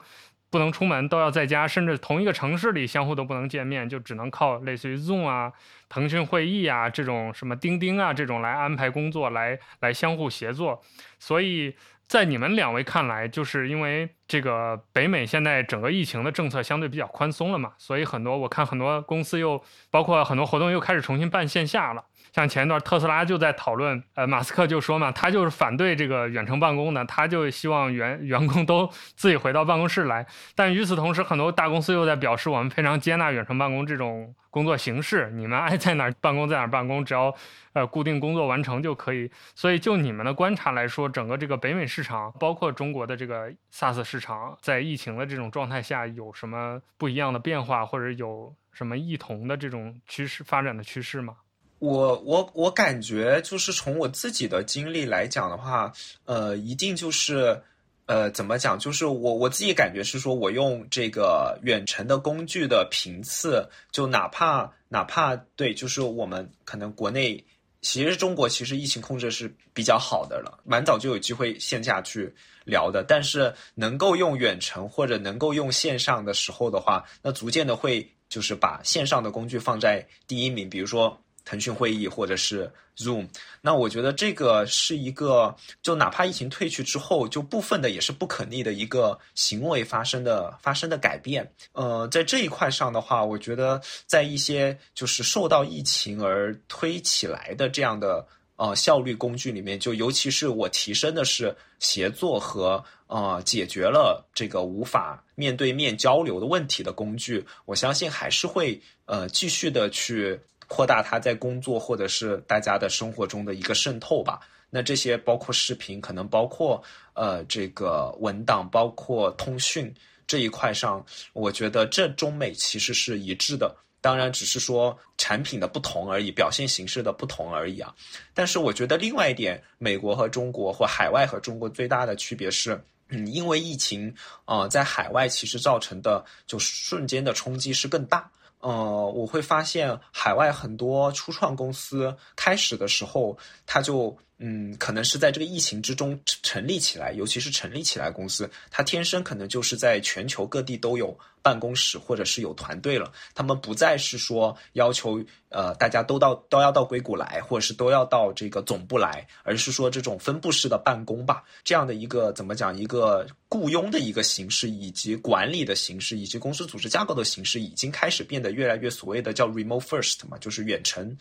[0.53, 5.51] 不能出门，都要在家，甚至同一个城市里相互都不能见面，就只能靠类似于 Zoom 啊、
[5.89, 10.83] 腾讯会议啊这种什么钉钉啊这种来安排工作，来来相互协作。
[11.19, 11.75] 所以
[12.07, 19.59] 在你们两位看来，就是因为这个北美现在整个疫情的政策相对比较宽松了嘛，所以很多我看很多公司又
[19.91, 22.05] 包括很多活动又开始重新办线下了。
[22.33, 30.27] 像前一段特斯拉就在讨论，呃，马斯克就说嘛，他就是反对这个远程办公的，他就希望员员工都 自己回到办公室来。
[30.55, 37.35] 但与此同时，很多大公司又在表示，我们非常接纳远程办公这种工作形式，你们爱在哪儿办公在哪儿办公，只要
[37.75, 39.31] 呃固定工作完成就可以。
[39.55, 51.37] 所以就你们的观察来说，整个这个北美市场，包括中国的这个 SaaS 市场，在疫情的这种状态下，有什么不一样的变化，或者有什么异同的这种趋势发展的趋势吗？
[51.83, 55.93] 我我我感觉就是从我自己的经历来讲的话，
[56.27, 57.61] 呃，一定就是，
[58.07, 58.79] 呃，怎么讲？
[58.79, 67.45] 就是我我自己感觉是说，我用这个远程的工具的频次，就哪怕哪怕对，就是我们可能国内，
[67.81, 72.33] 其实中国其实疫情控制是比较好的了，蛮早就有机会线下去
[72.65, 81.21] 聊的，但是能够用远程或者能够用线上的时候的话，那逐渐的会就是把线上的工具放在第一名，比如说。
[81.45, 83.27] 腾讯会议或者是 Zoom，
[83.61, 91.51] 那我觉得这个是一个，就哪怕疫情退去之后，就部分的也是不可逆的一个行为发生的发生的改变。
[91.73, 98.27] 呃，在这一块上的话，我觉得在一些就是受到疫情而推起来的这样的
[98.57, 110.39] 呃效率工具里面，就尤其是我提升的是协作和呃解决了这个无法面对面交流的问题的工具，我相信还是会呃继续的去。
[110.73, 114.41] 扩大他在工作或者是大家的生活中的一个渗透吧。
[114.71, 119.93] 那这些包括视频，可能包括呃这个文档，包括通讯
[120.27, 121.05] 这一块上，
[121.35, 123.77] 我觉得这中美其实是一致的。
[124.01, 127.95] 当然，只是说产品的不同而已，表现形式的不同而已啊。
[128.33, 134.13] 但是我觉得另外一点，美国和中国或海外和中国最大的区别是，嗯，因为疫情
[134.47, 138.29] 啊，在海外其实造成的就瞬间的冲击是更大。
[138.63, 138.71] 呃，
[139.15, 143.37] 我会发现海外很多初创公司开始的时候，
[143.67, 155.25] 它就嗯，可能是在这个疫情之中成立起来，尤其是成立起来公司，它天生可能就是在全球各地都有办公室或者是有团队了，他们不再是说要求。
[155.55, 171.15] 呃，大家都到都要到硅谷来，或者是都要到这个总部来，而是说这种分布式的办公吧，这样的一个怎么讲，一个雇佣的一个形式，以及管理的形式，以及公司组织架构的形式，已经开始变得越来越所谓的叫 remote first 嘛，就是远程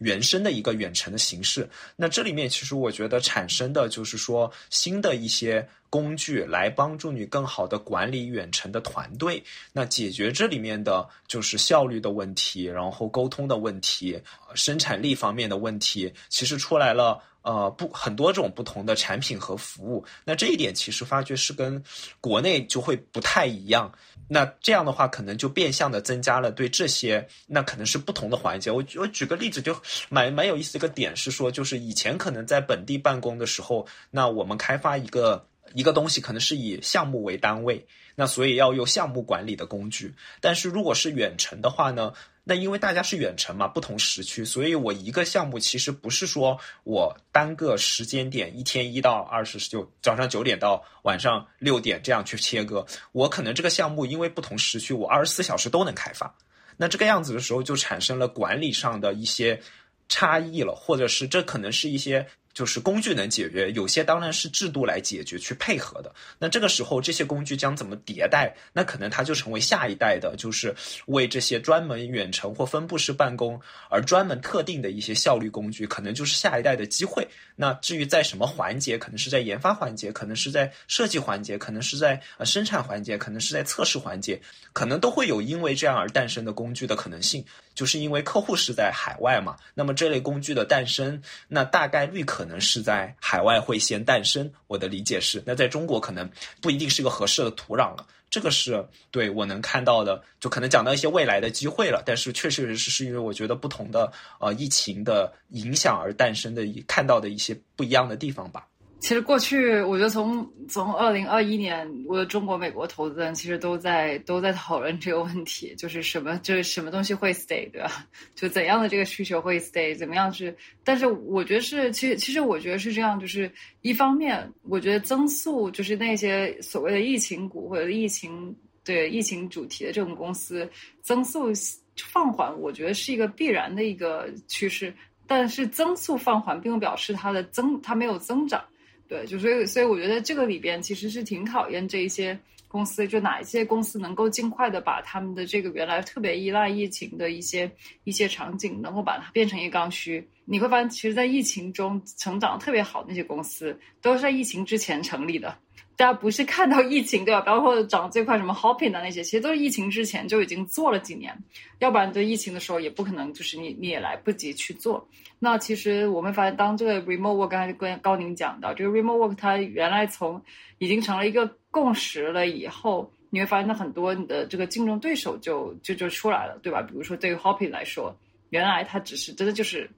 [0.00, 1.66] 原生的一个远程的形式。
[1.96, 5.68] 那这里面其实是我觉得产生的就是说新的一些。
[5.90, 9.42] 工具来帮助你更好的管理远程的团队，
[9.72, 14.20] 那解决这里面的就是效率的问题，然后沟通的问题，
[14.54, 17.22] 生产力方面的问题，其实出来了。
[17.42, 20.04] 呃不很多种不同的产品和服务。
[20.24, 21.82] 那这一点其实发觉是跟
[22.20, 23.90] 国内就会不太一样。
[24.28, 28.70] 那这样的话，可能就变相的增加了对这些，那可能是不同的环节。
[28.70, 29.74] 我我举个例子，就
[30.08, 40.14] 蛮蛮有意思的一个点是说，就是以前可能在本地办公的时候，那我们开发一个一个东西，可能是以项目为单位，那所以要用项目管理的工具。
[40.40, 42.12] 但是如果是远程的话呢？
[42.48, 56.34] 那因为大家是远程嘛，不同时区，所以我一个项目其实不是说我单个时间点一天一到二十就早上九点到晚上六点这样去切割，我可能这个项目因为不同时区，我二十四小时都能开发。
[56.78, 59.60] 那这个样子的时候，就产生了管理上的一些
[60.08, 62.26] 差异了，或者是这可能是一些。
[62.52, 66.12] 就是工具能解决，有些当然是制度来解决去配合的。
[66.38, 68.52] 那这个时候，这些工具将怎么迭代？
[68.72, 70.74] 那可能它就成为下一代的，就是
[71.06, 77.26] 为这些专门远程或分布式办公而专门特定的一些效率工具，可能就是下一代的机会。
[77.54, 84.40] 那至于在什么环节，可能是在研发环节，可能是在设计环节，可能是在呃生产环节，可能是在测试环节，
[84.72, 87.44] 可能都会有因为这样而诞生的工具的可能性。
[87.78, 94.50] 就是因为客户是在海外嘛，那么这类工具的诞生，那大概率可能是在海外会先诞生。
[94.66, 96.28] 我的理解是，那在中国可能
[96.60, 98.04] 不一定是一个合适的土壤了。
[98.28, 102.02] 这个是对我能看到的，就可能讲到一些未来的机会了。
[102.04, 108.66] 但是确确实实是因为我觉得不同的呃疫情的影响而诞生的，看到的一些不一样的地方吧。
[109.00, 118.04] 其实过去，我觉得从从二零二一年，我的中国、美国投资人其实都在都在讨论这个问题，就是什么，就是什么东西会 stay，对吧？
[118.34, 120.54] 就怎样的这个需求会 stay，怎么样是？
[120.82, 123.50] 但是我觉得是，其实其实我觉得是这样，就是
[123.82, 130.68] 一方面，我觉得增速就是那些所谓的疫情股或者疫情对疫情主题的这种公司
[131.02, 131.52] 增速
[131.96, 134.92] 放缓，我觉得是一个必然的一个趋势。
[135.26, 138.62] 但是增速放缓，并不表示它的增它没有增长。
[139.08, 142.38] 对，就所以，所以我觉得这个里边其实是挺考验这一些
[142.68, 147.70] 公司，就哪一些公司能够尽快的把他们的这个原来特别依赖疫情的一些
[148.04, 150.22] 一些场景，能够把它变成一个刚需。
[150.44, 155.56] 你会发现，其实，在疫情中成长特别好那些公司，都是在疫情之前成立的。
[155.98, 157.40] 大家不是看到疫情对吧？
[157.40, 161.36] 包括涨最快什么 hoping 的那些，其实都是疫情之前就已经做了几年，
[161.80, 165.08] 要不然对疫情的时候也不可能，就是你你也来不及去做。
[165.40, 170.40] 那其实我们发现，当这个 Remote Work 刚才跟高宁讲到，这个 Remote Work 它原来从
[170.78, 176.80] 已经成了一个共识了以后，你会发现它很多你的这个竞争对手就就就出来了，对吧？
[176.80, 178.16] 比如说对于 Hopping 来说，
[178.50, 179.90] 原来它只是真的就是。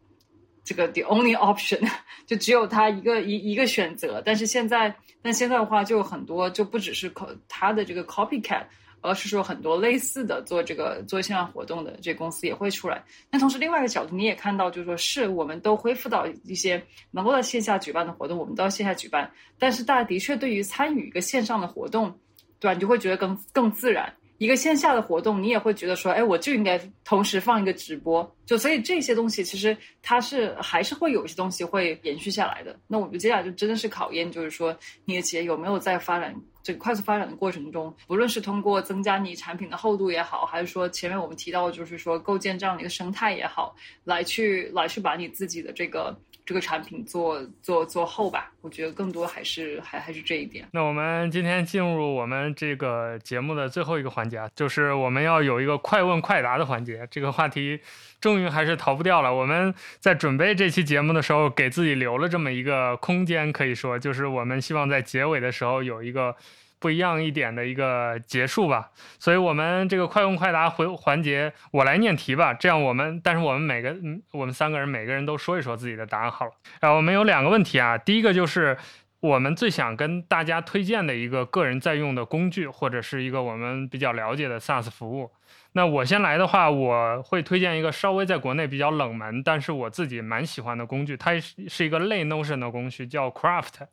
[0.70, 1.80] 这个 the only option
[2.26, 8.62] 就只有他一个一一个选择，但是现在，但现在的话就很多，就不只是可它的这个 copycat，
[9.00, 13.02] 而是说很多类似的做这个做线上活动的这公司也会出来。
[13.32, 22.16] 那同时另外一个角度，你也看到，就是说是我们都恢复到一些能够在线下举办的活动，我们都要线下举办，但是大家的确对于参与一个线上的活动，
[22.60, 22.74] 对吧？
[22.74, 24.14] 你就会觉得更更自然。
[24.40, 32.74] 一个线下的活动，你也会觉得说，哎，我就应该同时放一个直播，就所以这些东西其实它是还是会有一些东西会延续下来的。
[32.86, 34.74] 那我们接下来就真的是考验，就是说
[35.04, 46.18] 你的企业有没有在发展这个快速发展的过程中，不论是通过增加你产品的厚度也好，还是说前面我们提到就是说构建这样的一个生态也好，来去来去把你自己的这个。
[46.44, 50.66] 这个产品做做做后吧，我觉得更多还是还还是这一点。
[50.72, 57.06] 那我们今天进入我们这个节目的最后一个环节，就是我们要有一个快问快答的环节。
[57.10, 57.80] 这个话题
[58.20, 59.34] 终于还是逃不掉了。
[59.34, 66.36] 我们在准备这期节目的时候，给自己留了这么一个空间，可以说就是我们希望在结尾的时候有一个。
[66.80, 72.54] 不一样一点的一个结束吧，所以我们这个快问快答回环节，我来念题吧。
[72.54, 73.94] 这样我们，但是我们每个，
[74.32, 76.52] 我们三个人每个人都说一说自己的答案好了。
[76.80, 78.76] 啊，我们有两个问题啊，第一个就是
[79.20, 85.30] 我们最想跟大家推荐的一个个人在用的工具，或者是一个我们比较了解的 SaaS 服务。
[85.72, 93.86] 那我先来的话，我会推荐一个稍微在国内比较冷门，但是我自己蛮喜欢的工具，它是是一个类 Notion 的工具，叫 Craft。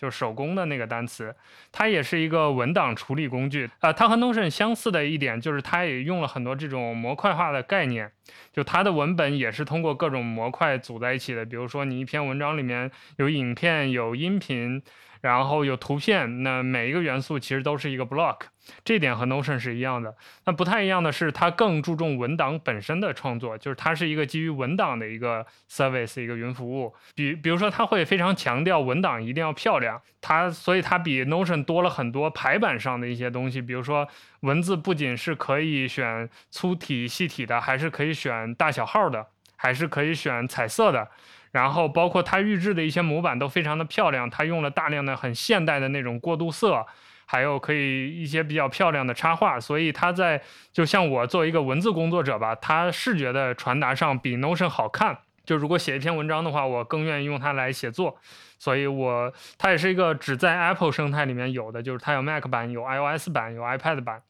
[0.00, 1.34] 就是手工的那个单词，
[1.70, 3.92] 它也是一个文档处理工具啊。
[3.92, 8.10] 它和 Notion 相似的一点就是，它也用了很多这种模块化的概念，
[8.50, 11.44] 就它的文本也是通过各种模块组在一起的。
[11.44, 14.82] 比如说，你一篇文章里面有影片、有音频。
[15.20, 18.38] 然后有图片，那每一个元素其实都是一个 block，
[18.84, 20.16] 这点和 Notion 是一样的。
[20.46, 26.94] 那不太一样的是，它更注重文档本身的创作，就是它是一个基于文档的一个 service，一个云服务。
[27.14, 33.60] 比比如说，它会非常强调文档一定要漂亮，它所以它比 Notion 多了很多排版上的一些东西。
[33.60, 34.08] 比如说，
[34.40, 41.08] 文字不仅是可以选粗体、细体的，还是可以选大小号的，还是可以选彩色的。
[41.52, 46.86] 然后包括它预制的一些模板都非常的漂亮，它用了大量的很现代的那种过渡色，
[47.26, 50.40] 还有可以一些比较漂亮的插画，所以它在
[50.72, 55.18] 就像我作为一个文字工作者吧，它视觉的传达上比 Notion 好看。
[55.44, 58.16] 就如果写一篇文章的话，我更愿意用它来写作，
[58.58, 64.22] 所以我它也是一个只在 Apple 生态里面有的，就是它有 Mac 版、有 iOS 版、有 iPad 版，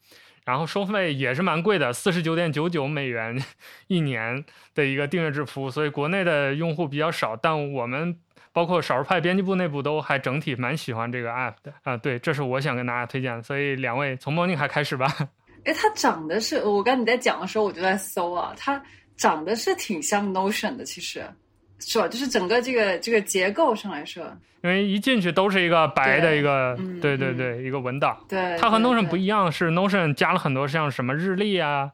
[0.51, 3.41] 然后收费也是蛮贵的，四十九点九九美元
[3.87, 4.45] 一年
[4.75, 8.15] 的一个订阅制服务，所以国内的用户比较少，但我们
[8.53, 11.97] 包括少数派编辑部内部都还整体蛮喜欢这个 App 的啊。
[11.97, 15.07] 对，这是我想跟大家推荐的，所以两位从 Morning 还开始吧。
[15.65, 18.83] 哎，它长得是我刚你在讲的时候，我就在搜啊，它。
[19.17, 21.23] 长得是挺像 Notion 的，其实
[21.81, 22.07] 是吧？
[22.07, 24.25] 就是整个这个这个结构上来说，
[24.63, 28.17] 因为一进去都是一个白的一个，对对对，一个文档。
[28.29, 31.91] 对，它和 Notion 不一样，是 Notion 加了很多像什么日历啊，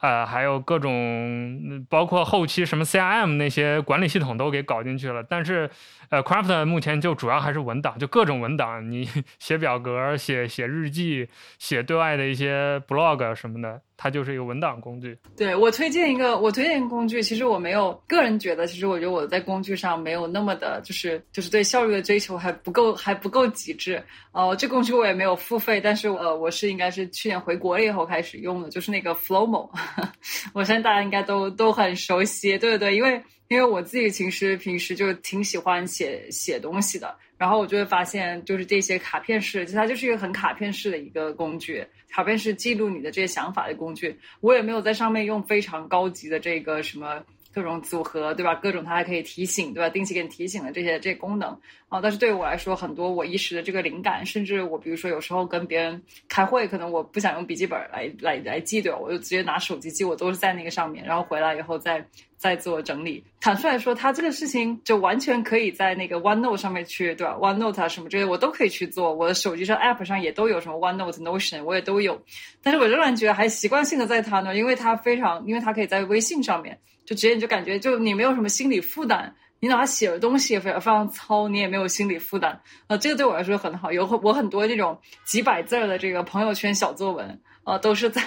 [0.00, 5.70] 呃，还有各种包括后期什么 CRM 那些管理系统都给搞进去了，但是。
[6.10, 11.28] 呃，Craft 目前就主要还是文档，就各种文档，你 写表格、写写日记、
[11.58, 15.18] 写对外的一些 blog 什么的，它就是一个文档工具。
[15.36, 24.02] 对我推荐一个，我推荐一个工具，其实我没有个人觉得，其实我觉得我在工具上没有那么的，就是就是对效率的追求还不够，还不够极致。
[24.32, 29.70] 哦，这工具我也没有付费，但是呃，我是应该是去年回国了以后开始用的，就是那个 Flowmo，
[30.52, 32.58] 我相信大家应该都都很熟悉。
[32.58, 33.20] 对对对，因为。
[33.48, 44.18] 因为我自己其实平时就挺喜欢写写东西的，然后我就会发现，就是这些卡片式，其实它就是一个很卡片式的一个工具，卡片式记录你的这些想法的工具。
[44.40, 47.22] 我也没有在上面用非常高级的这个什么。
[47.56, 48.54] 各种组合，对吧？
[48.56, 49.88] 各种它还可以提醒，对吧？
[49.88, 51.98] 定期给你提醒的这些这些功能啊。
[52.02, 58.98] 但是对于我来说，很多我一时的这个灵感，甚至我比如说有时候跟别人开会，可能我不想用笔记本来来来记，对吧？
[58.98, 62.06] 我就直接拿手机记，我都是在那个上面，然后回来以后再
[62.46, 63.24] 在做整理。
[63.40, 69.12] 坦率来说，他这个事情就完全可以在那个 OneNote 上面去，对吧？OneNote 啊什么这些我都可以去做。
[69.12, 72.20] 我的手机上 App 上也都有什么 OneNote、Notion，我也都有。
[72.62, 76.78] 但是我仍然觉得还习惯性的在它那，因为它非常，因为它可以在微信上面。
[77.04, 82.60] 就直接你就感觉就你没有什么心理负担，你哪怕写的东西也非常非常糙，你也没有心理负担。
[82.88, 87.40] 呃，这个对我来说很好，有我很多这种几百字的这个朋友圈小作文。
[87.66, 88.22] 啊，都是在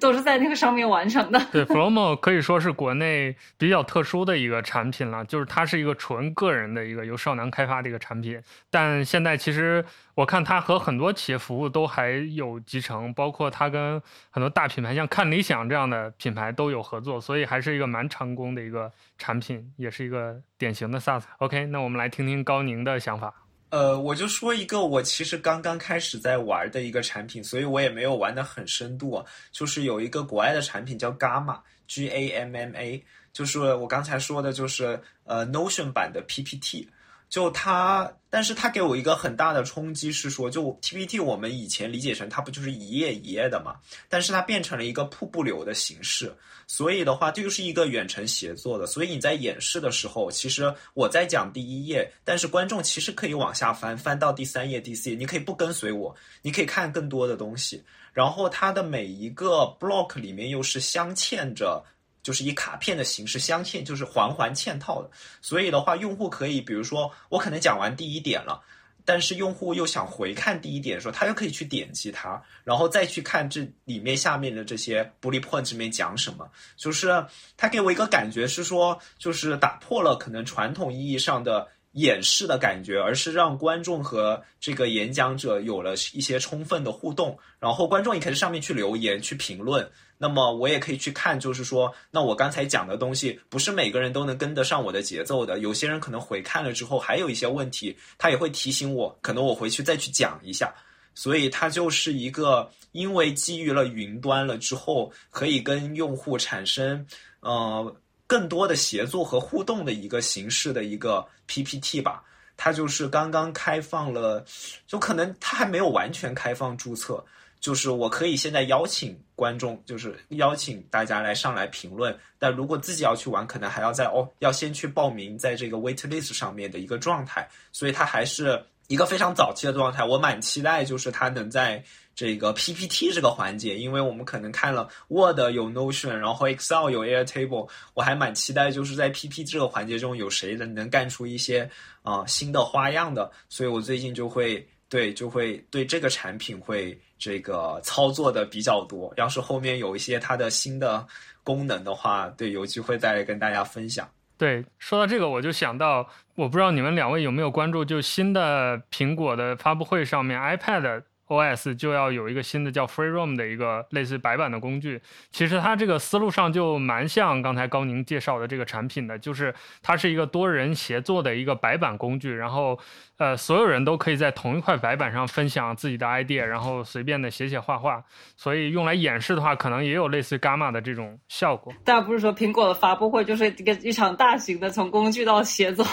[0.00, 1.38] 都是在那个上面完成的。
[1.52, 8.42] 对，Flomo 可以说是国内比较特殊的一个产品了，就是它是一个纯个人的一个由少南开发的一个产品。
[8.70, 14.00] 但现在其实我看它和很多企业服务都还有集成，包括它跟
[14.30, 21.24] 很多大品牌，像看理想这样的品牌都有合作，所以还是一个蛮成功的一个产品，也是一个典型的 SaaS。
[21.36, 23.34] OK，那我们来听听高宁的想法。
[23.70, 29.24] 呃，我就说一个我其实刚刚开始在玩的一个产品，所以我也没有玩的很深度。
[29.52, 36.88] 就是有一个国外的产品叫 Gamma，G A M M A，就是我刚才说的，就是呃 Notion 版的 PPT。
[37.30, 43.76] 就它，但是它给我一个很大的冲击是说，就 PPT 我们以前理解成它不就是一页一页的嘛，
[44.08, 46.34] 但是它变成了一个瀑布流的形式，
[46.66, 56.12] 所以的话，这就是一个远程协作的，所以你在演示的时候，其实我在讲第一页，但是观众其实可以往下翻，翻到第三页、第四页，你可以不跟随我，
[56.42, 57.80] 你可以看更多的东西，
[58.12, 61.80] 然后它的每一个 block 里面又是镶嵌着。
[62.22, 65.10] 就是以卡片的形式镶嵌，就是环环嵌套的。
[65.40, 68.60] 所以的话，用户可以，比如说我可能讲完第一点了，
[69.04, 76.48] 但是用户又想回看第一点的时候，他又可以去点击它，然后再去看这里面下面的这些 bullet point 里面讲什么。
[76.76, 77.24] 就是
[77.56, 89.90] 他给我一个感觉是说，就是打破了可能传统意义上的演示的感觉，而是让观众和这个演讲者有了一些充分的互动，然后观众也可以在上面去留言去评论。
[90.16, 95.58] 那么我也可以去看，就是说，那我刚才讲的东西，不是每个人都能跟得上我的节奏的。
[95.60, 100.74] 有些人可能回看了之后，还有一些问题，他也会提醒我，可能我回去再去讲一下。
[101.12, 107.04] 所以它就是一个，因为基于了云端了之后，可以跟用户产生
[107.40, 107.96] 呃
[108.30, 112.22] 更多的协作和互动的一个形式的一个 PPT 吧。
[112.56, 114.44] 它就是刚刚开放了，
[114.86, 117.24] 就可能它还没有完全开放注册。
[117.58, 122.16] 就是我可以现在邀请观众，就是邀请大家来上来评论。
[122.38, 127.48] 但如果自己要去玩，可能还要在哦，要先去报名，在这个 wait list 上面的一个状态。
[127.72, 130.04] 所以它还是一个非常早期的状态。
[130.04, 131.82] 我蛮期待，就是它能在
[132.14, 141.70] 这个 PPT 这个环节，因为我们可能看了 Word 有 Notion，然后 Excel 有 Airtable，我还蛮期待，就是在 PPT 这个环节中有谁能能干出一些
[142.02, 143.30] 啊新的花样的。
[143.48, 146.98] 所以我最近就会对，就会对这个产品会。
[147.22, 151.06] 这个操作的比较多，要是后面有一些它的新的
[151.44, 154.08] 功能的话，对，有机会再跟大家分享。
[154.38, 161.02] 对，说到这个，我就想到，我不知道你们两位有没有关注，就新的苹果的发布会上面，iPad。
[161.30, 165.00] OS 就要有一个新的叫 Free Room 的一个类似白板的工具。
[165.30, 172.78] 其实它这个思路上就蛮像刚才高宁介绍的这个产品的，就是它是一个多人协作的一个白板工具，然后
[173.20, 178.02] 呃所有人都可以在同一块白板上分享自己的 idea，然后随便的写写画画。
[178.34, 181.70] 所以用来演示的话，可能也有类似 Gamma 的这种效果。
[181.84, 185.86] 大家不是说苹果的发布会就是一个一场大型的从工具到协作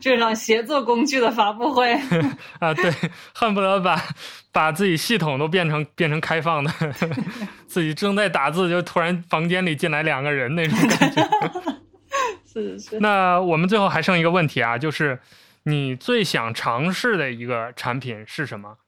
[0.00, 1.92] 这场协作工具的发布会
[2.58, 2.72] 啊？
[2.74, 2.90] 对，
[3.34, 4.00] 恨不得把。
[4.50, 6.70] 把自己系统都变成变成开放的，
[7.66, 11.28] 自己正在打字，就突然房间里进来两个人那种感觉。
[12.46, 13.00] 是是。
[13.00, 15.18] 那我们最后还剩一个问题啊，就是
[15.64, 18.78] 你最想尝试的一个产品是什么？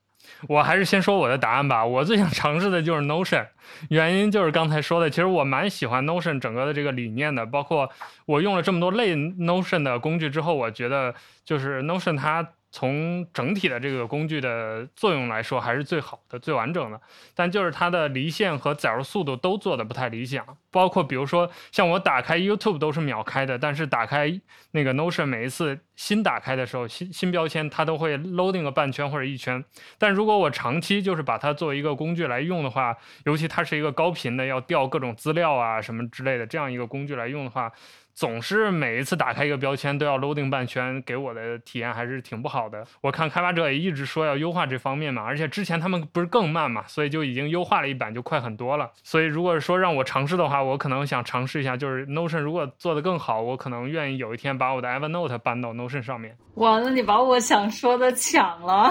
[0.48, 1.85] 我还是先说我的答案吧。
[1.85, 3.47] 我最想尝试的就是 Notion，
[3.90, 7.90] 原因就是刚才说的，其实我蛮喜欢 Notion 整个的这个理念的，包括
[8.27, 12.48] 我用了这么多类 Notion 的工具之后，我觉得就是 Notion 它。
[12.77, 17.01] 从整体的这个工具的作用来说，还是最好的、最完整的。
[17.35, 20.44] 但就是它的离线和载入速度都做的不太理想。
[20.70, 24.39] 包括比如说，像我打开 YouTube 都是秒开的，但是打开
[24.73, 29.65] 那个 Notion 每一次新打开的时候，新新标签它都会 loading 个半圈或者一圈。
[29.97, 32.94] 但如果我长期就是把它作为一个工具来用的话，
[33.24, 37.73] 尤其它是一个高频的要调各种资料啊什么之类的这样一个工具来用的话。
[38.16, 42.82] 总是每一次打开一个标签都要 loading 半圈，给我的体验还是挺不好的。
[43.02, 48.90] 我看开发者也一直说要优化这方面嘛，而且之前他们不是更慢嘛，所以就已经优化了一版就快很多了。
[49.02, 56.34] 所以如果说让我尝试的话，我可能想尝试一下，就是 Notion 如果做得更好，我可能愿意有一天把我的 Evernote 搬到 Notion 上面。
[56.55, 58.90] 哇，那你把我想说的抢了。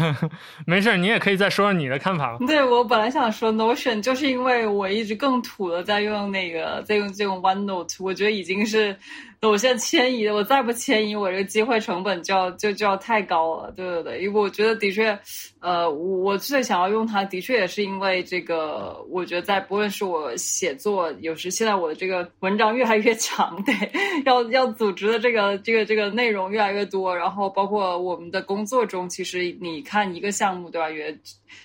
[0.66, 2.38] 没事，你也可以再说说你的看法。
[2.46, 8.53] 对我本来想说 Notion，就是因为我一直更土的在用那个，在用这种 OneNote，我觉得已经。
[8.54, 8.96] 已经是，
[9.42, 13.72] 我现在迁移，我再不迁移，我这个机会成本就要就就要太高了。
[13.72, 15.18] 对对对，因为我觉得的确，
[15.60, 23.74] 呃，我我最想要用它，的确也是因为这个，我觉得在不论是我写作，有时现在我的这个文章越来越长，对，
[24.24, 30.88] 要要组织的这个这个这个内容越来越多，然后包括我们的工作中，其实你看一个项目，对吧？
[30.90, 31.18] 也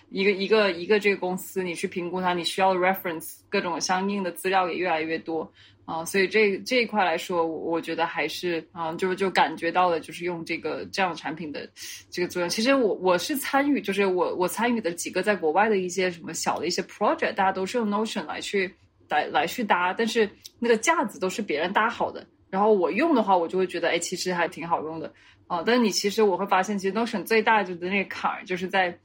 [0.10, 5.50] 一个一个一个这个公司，你去评估它，你需要 reference 各种相应的资料也越来越多。
[5.90, 11.68] 啊，所以这这一块来说，我我觉得还是啊，就是就感觉到了，就是用这个这样的产品的
[12.12, 12.48] 这个作用。
[12.48, 18.72] 其实我我是参与，就是我我参与的几个在国外的一些什么小的一些 project，大家都是用 Notion 来去
[19.10, 20.30] 来来去搭，但是
[20.60, 22.24] 那个架子都是别人搭好的。
[22.52, 25.12] 然后我用的话，我就会觉得，哎，其实还挺好用的
[25.48, 25.64] 啊。
[25.66, 28.96] 但你其实我会发现，其实 Notion 最大就的那个坎儿，就是在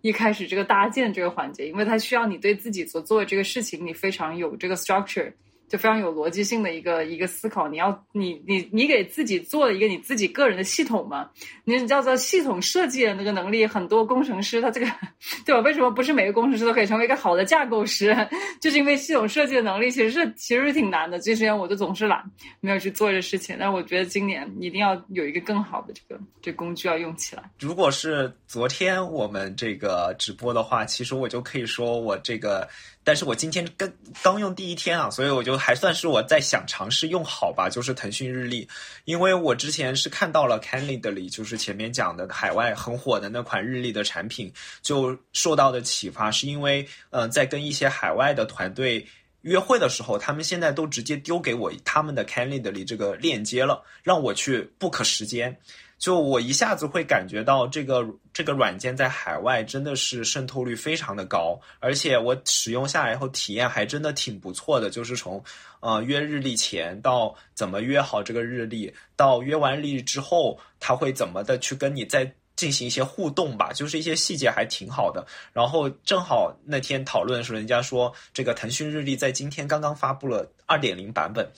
[0.00, 5.32] 一开始这个搭建这个环节，因为它需要你对自己所做的这个事情，你非常有这个 structure。
[5.72, 11.30] 就非常有逻辑性的一个一个思考，你要你你你给自己做了一个你自己个人的系统嘛？
[11.64, 14.86] 你叫做系统设计的那个能力，很多工程师他这个
[15.46, 15.62] 对吧？
[15.62, 18.14] 为什么不是每个工程师都可以成为一个好的架构师？
[18.60, 21.18] 就是因为系统设计的能力其实是其实是挺难的。
[21.18, 22.22] 这些年我就总是懒，
[22.60, 23.56] 没有去做这事情。
[23.58, 27.42] 但是我觉得今年一定要有一个更好的这个这工具要用起来。
[27.58, 32.68] 如果是昨天我们这个直播的话，其实我就可以说我这个。
[33.04, 33.92] 但是我今天刚
[34.22, 38.68] 刚用第一天啊，所以我就还算是我在想尝试用好吧，就是腾讯日历，
[39.04, 44.52] 因为我之前是看到了 Calendly，就是前面讲的海外很火的那款日历的产品，
[44.82, 49.04] 就受到的启发是因为，嗯，在跟一些海外的团队
[49.40, 55.58] 约会的时候，他们现在都直接丢给我他们的 Calendly 这个链接了，让我去 book 时间。
[56.02, 64.90] 就我一下子会感觉到这个这个软件在海外真的是渗透率非常的高，而且我使用下来以后体验还真的挺不错的。
[64.90, 65.40] 就是从
[65.78, 75.24] 呃约日历前到怎么约好这个日历，到约完日历之后他会怎么的去跟你再进行一些互动吧，就是一些细节还挺好的。
[75.52, 81.48] 然后正好那天讨论的时候，人家说这个腾讯日历在今天刚刚发布了二点零版本，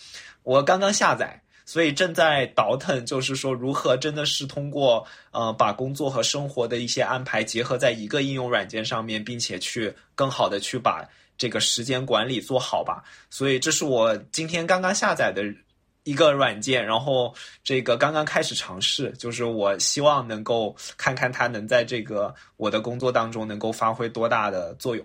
[0.42, 1.40] 我刚刚下载。
[1.64, 11.08] 所以正在倒腾，就是说如何真的是通过呃把工作和生活的一些安排结合在一个应用软件上面，并且去更好的去把
[11.38, 13.02] 这个时间管理做好吧。
[13.30, 15.42] 所以这是我今天刚刚下载的
[16.04, 25.04] 一个软件，然后这个刚刚开始尝试，就是我希望能够看看它能在这个我的工作当中能够发挥多大的作用。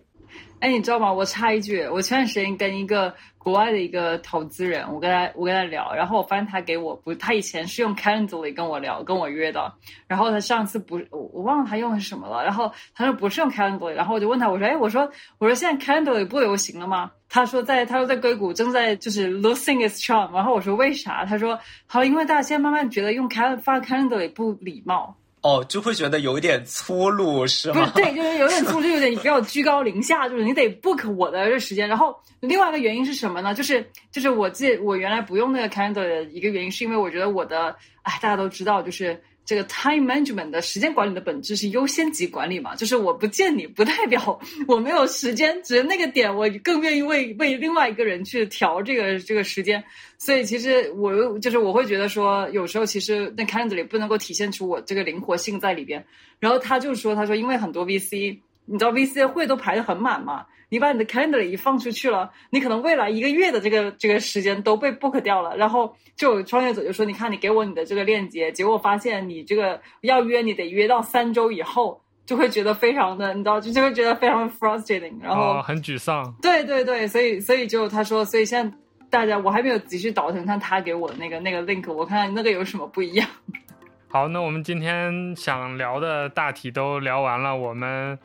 [0.60, 1.12] 哎，你知道吗？
[1.12, 9.74] 我插一句，我前段时间跟一个国外的一个投资人，我跟他我跟他聊，然后我发现他给我不，他以前是用 Calendly 跟我聊，跟我约的，
[10.06, 17.12] 然后他上次不，我我忘了他用的是什么了，然后他说不是用 Calendly，然后我就问他，我说，哎，我说我说现在 Calendly 不流行了吗？
[17.30, 21.24] 他说在他说在硅谷正在就是 losing its charm，然后我说为啥？
[21.24, 21.58] 他说
[21.88, 25.16] 好，因为大家现在慢慢觉得用 Cal 发 Calendly 不礼貌。
[25.42, 27.92] 哦，就会觉得有点粗鲁，是吗？
[27.96, 31.88] 对，就是有点粗鲁， 就有点你比较居高临下，就是你得 book 我的这时间。
[31.88, 33.54] 然后另外一个原因是什么呢？
[33.54, 39.22] 就是就是我记我原来不用那个 calendar 的一个原因，是因为我觉得我的，哎，大家都知道，就是。
[39.50, 49.84] 这个 time management 的时间管理的本质是优先级管理嘛，就是我不见你不代表我没有时间，只是那个点我更愿意为为另外一个人去调这个这个时间，
[50.20, 56.06] 所以其实我就是我会觉得说，有时候其实那 calendar 里不能够体现出我这个灵活性在里边。
[56.40, 60.46] 然后他就说，他说因为很多 VC，你知道 VC 的会都排得很满嘛。
[60.70, 65.58] 你把你的 calendar 一放出去了，你可能未来一个月的这个这个时间都被 book 掉了。
[65.58, 76.32] 然后就有创业者就说：“你看，你给我你的这个链接，结果发现你这个要约你得约到三周以后，就会觉得非常的，你知道，就就会觉得非常 frustrating，然后很沮丧。
[76.42, 78.78] 对对对，所以所以就他说，所以现在
[79.10, 83.28] 大家我还没有继续倒腾看他给我的那个那个 link，我看看那个有什么不一样。
[84.08, 88.20] 好，那我们今天想聊的大体都聊完了，我们。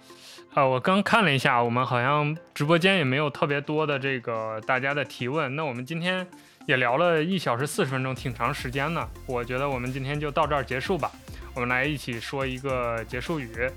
[0.54, 5.56] 啊，我刚看了一下，我们好像直播间也没有特别多的这个大家的提问。
[5.56, 6.24] 那我们今天
[6.66, 9.08] 也聊了一小时四十分钟，挺长时间呢。
[9.26, 11.10] 我觉得我们今天就到这儿结束吧。
[11.54, 13.68] 我们来一起说一个结束语。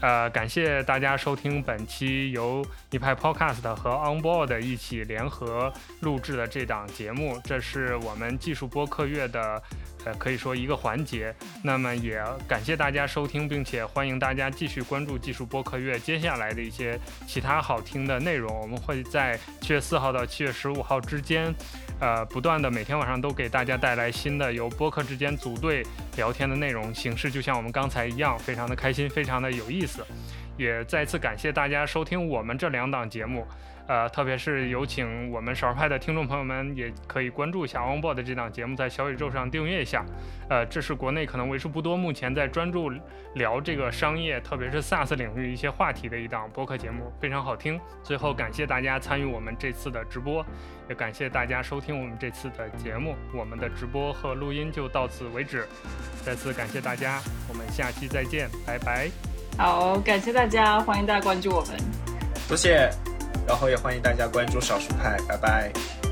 [0.00, 5.70] 呃，感谢大家收听本期由一派 Podcast 和 Onboard 一起联合
[6.00, 7.38] 录制的这档节目。
[7.44, 9.62] 这是我们技术播客月的。
[10.04, 11.34] 呃，可以说一个环节。
[11.62, 18.54] 那么也感谢大家收听，并且欢迎大家继续关注技术播客月接下来的一些其他好听的内容。
[18.60, 21.52] 我们会在七月四号到七月十五号之间，
[22.00, 25.82] 呃，不断的每天晚上都给大家带来新的由播客之间组队
[26.16, 30.04] 聊天的内容形式，就像我们刚才一样，非常的开心，非常的有意思。
[30.56, 33.46] 也再次感谢大家收听我们这两档节目。
[33.86, 40.04] 呃，特别是有请我们少儿派的听众朋友们，也可以关注一下 OnBoard 这档节目，在小宇宙上订阅一下。
[40.48, 42.90] 呃，这是国内可能为数不多目前在专注
[43.34, 47.78] 聊这个商业，特别是 SaaS 领域一些话题的一档播客节目，非常好听。
[48.02, 50.44] 最后感谢大家参与我们这次的直播，
[50.88, 53.14] 也感谢大家收听我们这次的节目。
[53.34, 55.66] 我们的直播和录音就到此为止，
[56.24, 59.10] 再次感谢大家，我们下期再见，拜拜。
[59.58, 61.76] 好，感谢大家，欢迎大家关注我们，
[62.48, 62.90] 多谢。
[63.46, 66.03] 然后也欢迎大家关注少数派，拜拜。